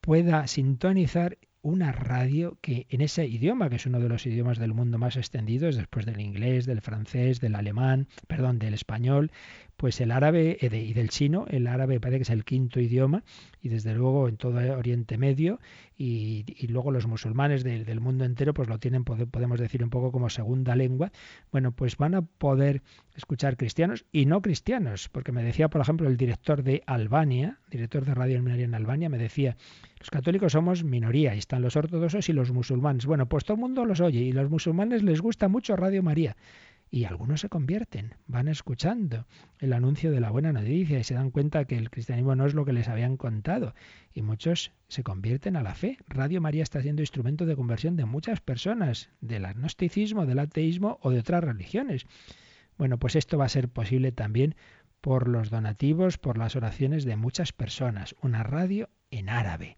[0.00, 4.72] pueda sintonizar una radio que en ese idioma, que es uno de los idiomas del
[4.72, 9.32] mundo más extendidos, después del inglés, del francés, del alemán, perdón, del español,
[9.76, 13.22] pues el árabe eh, y del chino, el árabe parece que es el quinto idioma
[13.60, 15.60] y desde luego en todo Oriente Medio
[15.98, 20.28] y, luego los musulmanes del, mundo entero pues lo tienen, podemos decir un poco como
[20.28, 21.10] segunda lengua.
[21.52, 22.82] Bueno, pues van a poder
[23.14, 28.04] escuchar cristianos y no cristianos, porque me decía, por ejemplo, el director de Albania, director
[28.04, 29.56] de Radio María en Albania, me decía,
[29.98, 33.06] los católicos somos minoría, y están los ortodoxos y los musulmanes.
[33.06, 36.36] Bueno, pues todo el mundo los oye y los musulmanes les gusta mucho Radio María
[36.90, 39.26] y algunos se convierten, van escuchando
[39.58, 42.54] el anuncio de la buena noticia y se dan cuenta que el cristianismo no es
[42.54, 43.74] lo que les habían contado
[44.14, 45.98] y muchos se convierten a la fe.
[46.08, 51.10] Radio María está siendo instrumento de conversión de muchas personas, del agnosticismo, del ateísmo o
[51.10, 52.06] de otras religiones.
[52.78, 54.54] Bueno, pues esto va a ser posible también
[55.00, 58.14] por los donativos, por las oraciones de muchas personas.
[58.22, 59.76] Una radio en árabe.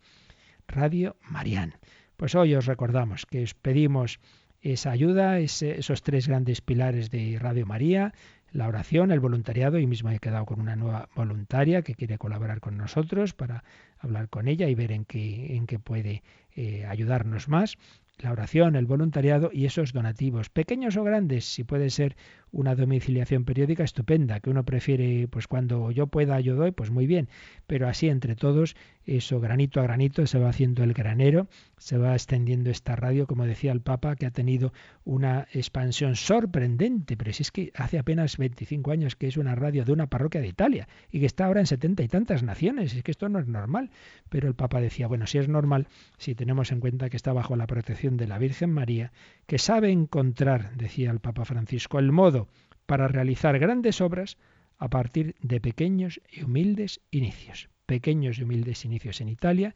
[0.66, 1.74] Radio Marián.
[2.16, 4.20] Pues hoy os recordamos que os pedimos
[4.60, 8.12] esa ayuda, esos tres grandes pilares de Radio María,
[8.52, 12.60] la oración, el voluntariado, y mismo he quedado con una nueva voluntaria que quiere colaborar
[12.60, 13.62] con nosotros para
[13.98, 16.22] hablar con ella y ver en qué, en qué puede
[16.56, 17.76] eh, ayudarnos más.
[18.18, 22.16] La oración, el voluntariado y esos donativos, pequeños o grandes, si puede ser
[22.50, 27.06] una domiciliación periódica estupenda, que uno prefiere, pues cuando yo pueda yo doy, pues muy
[27.06, 27.28] bien,
[27.68, 28.74] pero así entre todos,
[29.16, 31.48] eso granito a granito se va haciendo el granero,
[31.78, 34.72] se va extendiendo esta radio, como decía el Papa, que ha tenido
[35.04, 39.84] una expansión sorprendente, pero si es que hace apenas 25 años que es una radio
[39.86, 43.02] de una parroquia de Italia y que está ahora en setenta y tantas naciones, es
[43.02, 43.90] que esto no es normal,
[44.28, 45.88] pero el Papa decía, bueno, si es normal,
[46.18, 49.12] si tenemos en cuenta que está bajo la protección de la Virgen María,
[49.46, 52.48] que sabe encontrar, decía el Papa Francisco, el modo
[52.84, 54.36] para realizar grandes obras
[54.76, 57.68] a partir de pequeños y humildes inicios.
[57.88, 59.74] Pequeños y humildes inicios en Italia,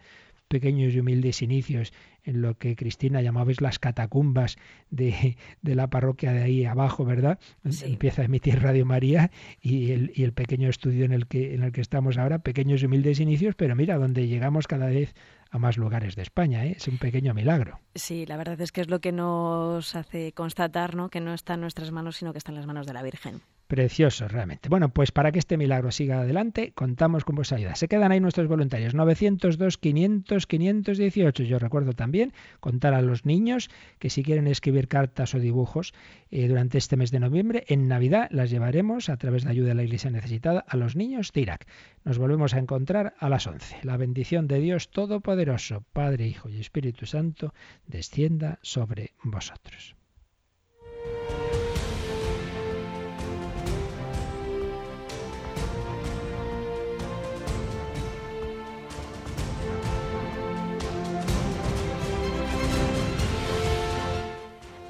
[0.49, 1.95] pequeños y humildes inicios
[2.25, 4.59] en lo que Cristina llamabais las catacumbas
[4.91, 7.39] de, la parroquia de ahí abajo, ¿verdad?
[7.65, 9.31] Empieza a emitir Radio María
[9.63, 12.83] y el, y el, pequeño estudio en el, que, en el que estamos ahora, pequeños
[12.83, 15.15] y humildes inicios, pero mira, donde llegamos cada vez
[15.51, 16.67] a más lugares de España.
[16.67, 16.75] ¿eh?
[16.77, 17.81] Es un pequeño milagro.
[17.95, 21.09] Sí, la verdad es que es lo que nos hace constatar ¿no?
[21.09, 23.41] que no está en nuestras manos, sino que está en las manos de la Virgen.
[23.73, 24.68] Precioso, realmente.
[24.68, 27.75] Bueno, pues para que este milagro siga adelante, contamos con vuestra ayuda.
[27.75, 31.43] Se quedan ahí nuestros voluntarios, 902, 500, 518.
[31.45, 35.95] Yo recuerdo también contar a los niños que si quieren escribir cartas o dibujos
[36.31, 39.77] eh, durante este mes de noviembre, en Navidad las llevaremos a través de ayuda de
[39.77, 41.66] la Iglesia necesitada a los niños de Irak.
[42.05, 43.79] Nos volvemos a encontrar a las 11.
[43.85, 47.55] La bendición de Dios Todopoderoso, Padre, Hijo y Espíritu Santo,
[47.87, 49.97] descienda sobre vosotros.